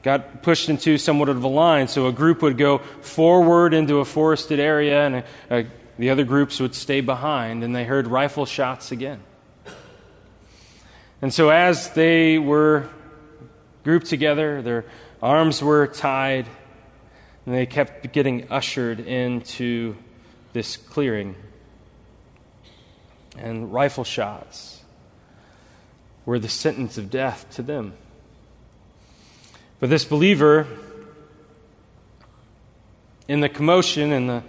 got 0.02 0.42
pushed 0.42 0.68
into 0.68 0.98
somewhat 0.98 1.28
of 1.28 1.42
a 1.42 1.48
line. 1.48 1.88
So 1.88 2.06
a 2.06 2.12
group 2.12 2.42
would 2.42 2.58
go 2.58 2.78
forward 2.78 3.74
into 3.74 3.98
a 3.98 4.04
forested 4.04 4.60
area, 4.60 5.06
and 5.06 5.14
a, 5.16 5.24
a, 5.50 5.66
the 5.98 6.10
other 6.10 6.24
groups 6.24 6.60
would 6.60 6.74
stay 6.74 7.00
behind, 7.00 7.62
and 7.64 7.74
they 7.74 7.84
heard 7.84 8.06
rifle 8.06 8.46
shots 8.46 8.92
again. 8.92 9.20
And 11.22 11.32
so 11.32 11.50
as 11.50 11.90
they 11.90 12.38
were 12.38 12.88
grouped 13.84 14.06
together, 14.06 14.60
their 14.60 14.84
arms 15.22 15.62
were 15.62 15.86
tied, 15.86 16.46
and 17.46 17.54
they 17.54 17.66
kept 17.66 18.12
getting 18.12 18.50
ushered 18.50 19.00
into 19.00 19.96
this 20.52 20.76
clearing 20.76 21.36
and 23.36 23.72
rifle 23.72 24.04
shots 24.04 24.82
were 26.24 26.38
the 26.38 26.48
sentence 26.48 26.98
of 26.98 27.10
death 27.10 27.46
to 27.52 27.62
them. 27.62 27.92
But 29.80 29.90
this 29.90 30.04
believer, 30.04 30.66
in 33.28 33.40
the 33.40 33.48
commotion 33.48 34.12
and 34.12 34.28
the 34.28 34.42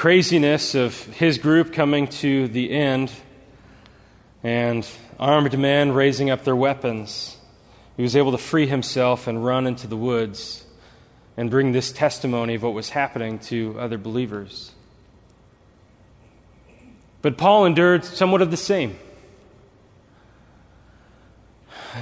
craziness 0.00 0.74
of 0.74 0.98
his 1.08 1.36
group 1.36 1.74
coming 1.74 2.06
to 2.06 2.48
the 2.48 2.70
end 2.70 3.12
and 4.42 4.88
armed 5.18 5.58
men 5.58 5.92
raising 5.92 6.30
up 6.30 6.42
their 6.42 6.56
weapons, 6.56 7.36
he 7.98 8.02
was 8.02 8.16
able 8.16 8.32
to 8.32 8.38
free 8.38 8.66
himself 8.66 9.26
and 9.26 9.44
run 9.44 9.66
into 9.66 9.86
the 9.86 9.98
woods 9.98 10.64
and 11.36 11.50
bring 11.50 11.72
this 11.72 11.92
testimony 11.92 12.54
of 12.54 12.62
what 12.62 12.72
was 12.72 12.88
happening 12.88 13.38
to 13.38 13.78
other 13.78 13.98
believers. 13.98 14.72
But 17.20 17.36
Paul 17.36 17.66
endured 17.66 18.02
somewhat 18.02 18.40
of 18.40 18.50
the 18.50 18.56
same. 18.56 18.98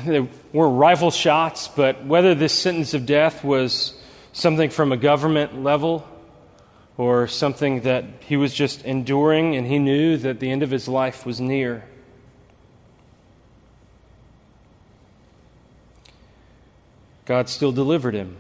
There 0.06 0.28
were 0.52 0.70
rifle 0.70 1.10
shots, 1.10 1.66
but 1.66 2.06
whether 2.06 2.36
this 2.36 2.52
sentence 2.52 2.94
of 2.94 3.06
death 3.06 3.42
was 3.42 4.00
something 4.32 4.70
from 4.70 4.92
a 4.92 4.96
government 4.96 5.64
level 5.64 6.06
or 6.98 7.28
something 7.28 7.82
that 7.82 8.04
he 8.26 8.36
was 8.36 8.52
just 8.52 8.84
enduring 8.84 9.54
and 9.56 9.66
he 9.68 9.78
knew 9.78 10.16
that 10.18 10.40
the 10.40 10.50
end 10.50 10.64
of 10.64 10.70
his 10.70 10.88
life 10.88 11.24
was 11.24 11.40
near. 11.40 11.84
God 17.24 17.48
still 17.48 17.72
delivered 17.72 18.14
him. 18.14 18.36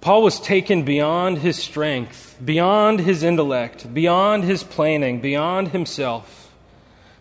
Paul 0.00 0.22
was 0.22 0.40
taken 0.40 0.84
beyond 0.84 1.38
his 1.38 1.56
strength, 1.56 2.38
beyond 2.44 3.00
his 3.00 3.22
intellect, 3.22 3.92
beyond 3.92 4.42
his 4.42 4.64
planning, 4.64 5.20
beyond 5.20 5.68
himself, 5.68 6.50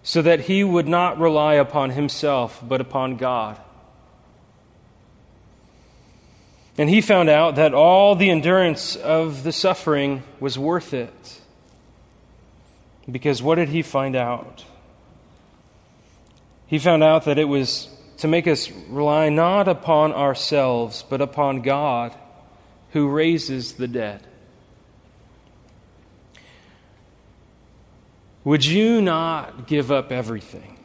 so 0.02 0.22
that 0.22 0.42
he 0.42 0.64
would 0.64 0.88
not 0.88 1.20
rely 1.20 1.56
upon 1.56 1.92
himself, 1.92 2.64
but 2.66 2.80
upon 2.80 3.18
God. 3.18 3.60
And 6.78 6.90
he 6.90 7.02
found 7.02 7.30
out 7.30 7.56
that 7.56 7.74
all 7.74 8.16
the 8.16 8.30
endurance 8.30 8.96
of 8.96 9.44
the 9.44 9.52
suffering 9.52 10.24
was 10.40 10.60
worth 10.60 10.94
it. 10.94 11.42
Because 13.10 13.42
what 13.42 13.56
did 13.56 13.70
he 13.70 13.82
find 13.82 14.16
out? 14.16 14.64
He 16.68 16.78
found 16.78 17.04
out 17.04 17.26
that 17.26 17.40
it 17.40 17.46
was 17.46 17.90
to 18.18 18.28
make 18.28 18.48
us 18.48 18.70
rely 18.90 19.30
not 19.30 19.68
upon 19.68 20.12
ourselves, 20.12 21.04
but 21.10 21.22
upon 21.22 21.62
God 21.62 22.16
who 22.92 23.08
raises 23.08 23.74
the 23.74 23.88
dead. 23.88 24.22
Would 28.44 28.66
you 28.66 29.02
not 29.02 29.68
give 29.68 29.92
up 29.92 30.12
everything? 30.12 30.77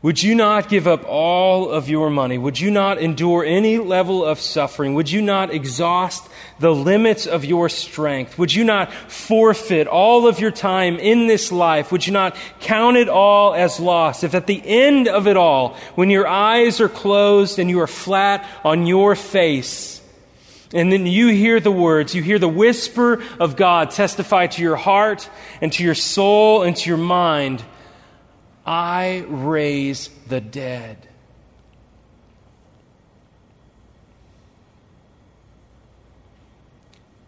Would 0.00 0.22
you 0.22 0.36
not 0.36 0.68
give 0.68 0.86
up 0.86 1.04
all 1.08 1.70
of 1.70 1.88
your 1.88 2.08
money? 2.08 2.38
Would 2.38 2.60
you 2.60 2.70
not 2.70 2.98
endure 2.98 3.44
any 3.44 3.78
level 3.78 4.24
of 4.24 4.38
suffering? 4.38 4.94
Would 4.94 5.10
you 5.10 5.20
not 5.20 5.52
exhaust 5.52 6.24
the 6.60 6.72
limits 6.72 7.26
of 7.26 7.44
your 7.44 7.68
strength? 7.68 8.38
Would 8.38 8.54
you 8.54 8.62
not 8.62 8.92
forfeit 8.92 9.88
all 9.88 10.28
of 10.28 10.38
your 10.38 10.52
time 10.52 11.00
in 11.00 11.26
this 11.26 11.50
life? 11.50 11.90
Would 11.90 12.06
you 12.06 12.12
not 12.12 12.36
count 12.60 12.96
it 12.96 13.08
all 13.08 13.54
as 13.54 13.80
loss? 13.80 14.22
If 14.22 14.36
at 14.36 14.46
the 14.46 14.62
end 14.64 15.08
of 15.08 15.26
it 15.26 15.36
all, 15.36 15.76
when 15.96 16.10
your 16.10 16.28
eyes 16.28 16.80
are 16.80 16.88
closed 16.88 17.58
and 17.58 17.68
you 17.68 17.80
are 17.80 17.88
flat 17.88 18.48
on 18.64 18.86
your 18.86 19.16
face, 19.16 20.00
And 20.72 20.92
then 20.92 21.06
you 21.06 21.28
hear 21.28 21.60
the 21.60 21.72
words, 21.72 22.14
you 22.14 22.22
hear 22.22 22.38
the 22.38 22.48
whisper 22.48 23.22
of 23.40 23.56
God 23.56 23.90
testify 23.90 24.48
to 24.48 24.62
your 24.62 24.76
heart 24.76 25.28
and 25.62 25.72
to 25.72 25.82
your 25.82 25.94
soul 25.94 26.62
and 26.62 26.76
to 26.76 26.90
your 26.90 26.98
mind 26.98 27.64
I 28.68 29.24
raise 29.28 30.10
the 30.26 30.42
dead. 30.42 31.08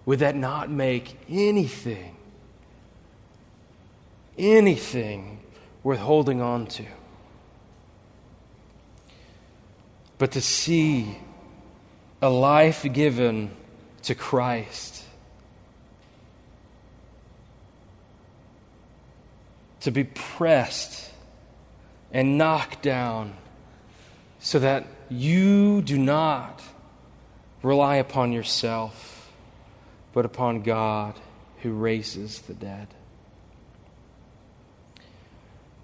Would 0.05 0.19
that 0.19 0.37
not 0.37 0.71
make 0.71 1.19
anything, 1.31 2.15
anything 4.37 5.41
worth 5.83 6.01
holding 6.01 6.43
on 6.43 6.67
to? 6.67 6.85
But 10.19 10.33
to 10.33 10.43
see 10.43 11.17
a 12.21 12.29
life 12.29 12.85
given 12.93 13.53
to 14.03 14.15
Christ, 14.15 15.05
to 19.81 19.91
be 19.91 20.05
pressed 20.05 21.10
and 22.13 22.39
knock 22.39 22.83
down 22.83 23.35
so 24.41 24.59
that 24.59 24.87
you 25.09 25.83
do 25.83 25.99
not 25.99 26.63
rely 27.63 27.97
upon 27.97 28.33
yourself, 28.33 29.31
but 30.13 30.25
upon 30.25 30.63
God 30.63 31.15
who 31.63 31.73
raises 31.73 32.41
the 32.43 32.55
dead. 32.55 32.89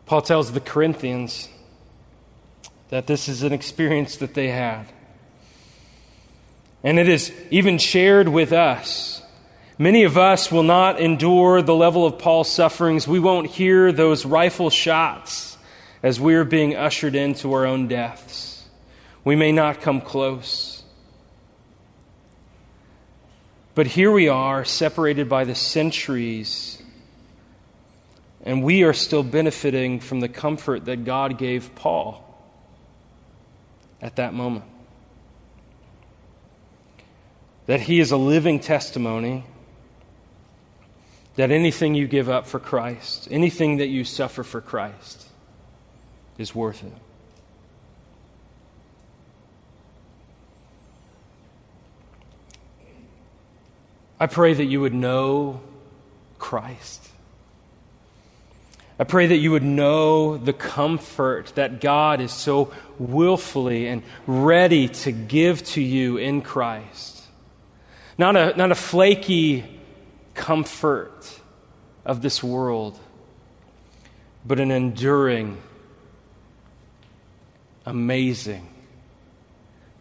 Paul 0.07 0.22
tells 0.22 0.53
the 0.53 0.61
Corinthians 0.61 1.49
that 2.89 3.07
this 3.07 3.29
is 3.29 3.43
an 3.43 3.53
experience 3.53 4.16
that 4.16 4.35
they 4.35 4.49
had. 4.49 4.87
And 6.85 6.99
it 6.99 7.09
is 7.09 7.33
even 7.51 7.79
shared 7.79 8.29
with 8.29 8.53
us. 8.53 9.20
Many 9.79 10.05
of 10.05 10.16
us 10.16 10.53
will 10.53 10.62
not 10.62 11.01
endure 11.01 11.61
the 11.61 11.74
level 11.74 12.07
of 12.07 12.18
Paul's 12.18 12.51
sufferings. 12.51 13.09
We 13.09 13.18
won't 13.18 13.49
hear 13.49 13.91
those 13.91 14.24
rifle 14.24 14.70
shots 14.70 15.56
as 16.07 16.21
we 16.21 16.37
are 16.37 16.45
being 16.45 16.77
ushered 16.77 17.17
into 17.17 17.53
our 17.53 17.67
own 17.67 17.89
deaths. 17.89 18.65
We 19.25 19.35
may 19.35 19.51
not 19.51 19.81
come 19.81 20.01
close. 20.01 20.85
But 23.75 23.89
here 23.89 24.13
we 24.13 24.29
are, 24.29 24.65
separated 24.65 25.29
by 25.29 25.43
the 25.43 25.57
centuries, 25.57 26.81
and 28.45 28.63
we 28.63 28.85
are 28.85 28.93
still 28.93 29.25
benefiting 29.25 29.99
from 29.99 30.21
the 30.21 30.29
comfort 30.29 30.85
that 30.85 31.05
God 31.05 31.39
gave 31.39 31.75
Paul 31.75 32.23
at 34.01 34.15
that 34.15 34.33
moment 34.33 34.67
that 37.67 37.81
He 37.81 37.99
is 37.99 38.13
a 38.13 38.17
living 38.17 38.61
testimony 38.61 39.45
that 41.35 41.51
anything 41.51 41.97
you 41.97 42.07
give 42.07 42.29
up 42.29 42.47
for 42.47 42.61
Christ, 42.61 43.27
anything 43.29 43.79
that 43.79 43.89
you 43.89 44.05
suffer 44.05 44.45
for 44.45 44.61
Christ, 44.61 45.26
is 46.39 46.55
worth 46.55 46.82
it. 46.82 46.93
I 54.18 54.26
pray 54.26 54.55
that 54.55 54.64
you 54.64 54.80
would 54.80 54.95
know 54.95 55.61
Christ. 56.39 57.07
I 58.99 59.05
pray 59.05 59.26
that 59.26 59.37
you 59.37 59.51
would 59.51 59.62
know 59.62 60.39
the 60.39 60.55
comfort 60.55 61.53
that 61.57 61.82
God 61.82 62.22
is 62.22 62.32
so 62.32 62.72
willfully 62.99 63.89
and 63.89 64.03
ready 64.26 64.89
to 64.89 65.12
give 65.12 65.62
to 65.64 65.82
you 65.82 66.16
in 66.16 66.41
Christ. 66.41 67.22
Not 68.16 68.37
a, 68.37 68.57
not 68.57 68.72
a 68.72 68.74
flaky 68.74 69.64
comfort 70.32 71.41
of 72.07 72.22
this 72.22 72.43
world, 72.43 72.99
but 74.47 74.61
an 74.61 74.70
enduring, 74.70 75.59
amazing 77.87 78.68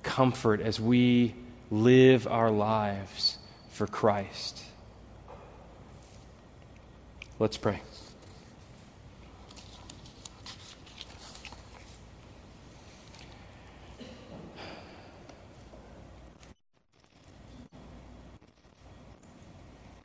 comfort 0.01 0.59
as 0.59 0.79
we 0.79 1.36
live 1.69 2.27
our 2.27 2.49
lives 2.49 3.38
for 3.69 3.86
Christ. 3.86 4.61
Let's 7.38 7.57
pray. 7.57 7.81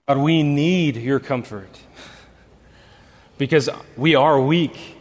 God, 0.06 0.18
we 0.18 0.42
need 0.42 0.96
your 0.96 1.20
comfort 1.20 1.68
because 3.38 3.70
we 3.96 4.16
are 4.16 4.40
weak. 4.40 4.99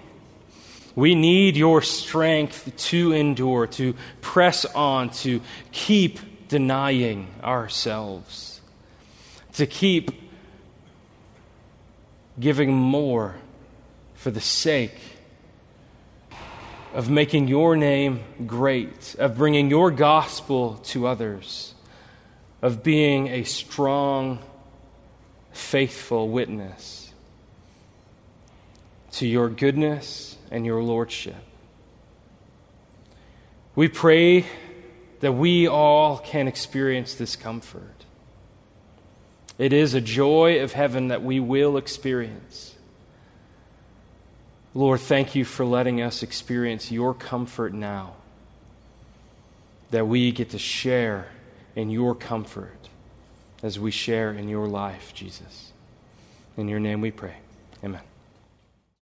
We 1.00 1.16
need 1.16 1.56
your 1.56 1.82
strength 1.82 2.76
to 2.90 3.14
endure, 3.14 3.68
to 3.68 3.96
press 4.20 4.66
on, 4.66 5.12
to 5.22 5.40
keep 5.72 6.50
denying 6.50 7.34
ourselves, 7.42 8.60
to 9.54 9.66
keep 9.66 10.12
giving 12.38 12.74
more 12.74 13.38
for 14.16 14.30
the 14.30 14.42
sake 14.42 15.00
of 16.94 17.10
making 17.10 17.48
your 17.48 17.78
name 17.78 18.20
great, 18.46 19.16
of 19.20 19.38
bringing 19.38 19.70
your 19.70 19.92
gospel 19.92 20.82
to 20.88 21.08
others, 21.08 21.76
of 22.62 22.84
being 22.84 23.30
a 23.30 23.46
strong 23.46 24.40
faithful 25.54 26.28
witness 26.28 27.14
to 29.12 29.26
your 29.26 29.48
goodness 29.48 30.36
and 30.52 30.66
your 30.66 30.82
lordship. 30.82 31.36
We 33.76 33.88
pray 33.88 34.46
that 35.20 35.34
we 35.34 35.68
all 35.68 36.18
can 36.18 36.48
experience 36.48 37.16
this 37.16 37.36
comfort. 37.36 38.06
It 39.58 39.74
is 39.74 39.94
a 39.94 40.02
joy 40.02 40.62
of 40.62 40.72
heaven 40.72 41.10
that 41.10 41.24
we 41.24 41.40
will 41.40 41.78
experience. 41.78 42.76
Lord, 44.74 45.02
thank 45.02 45.36
you 45.36 45.46
for 45.46 45.66
letting 45.66 46.02
us 46.02 46.24
experience 46.24 46.92
your 46.92 47.14
comfort 47.14 47.74
now, 47.74 48.16
that 49.92 50.08
we 50.08 50.32
get 50.32 50.52
to 50.52 50.60
share 50.60 51.28
in 51.76 51.90
your 51.90 52.16
comfort 52.16 52.90
as 53.62 53.80
we 53.80 53.92
share 53.92 54.32
in 54.32 54.48
your 54.48 54.68
life, 54.68 55.14
Jesus. 55.14 55.72
In 56.56 56.68
your 56.68 56.80
name 56.80 57.02
we 57.02 57.12
pray. 57.12 57.36
Amen. 57.84 58.09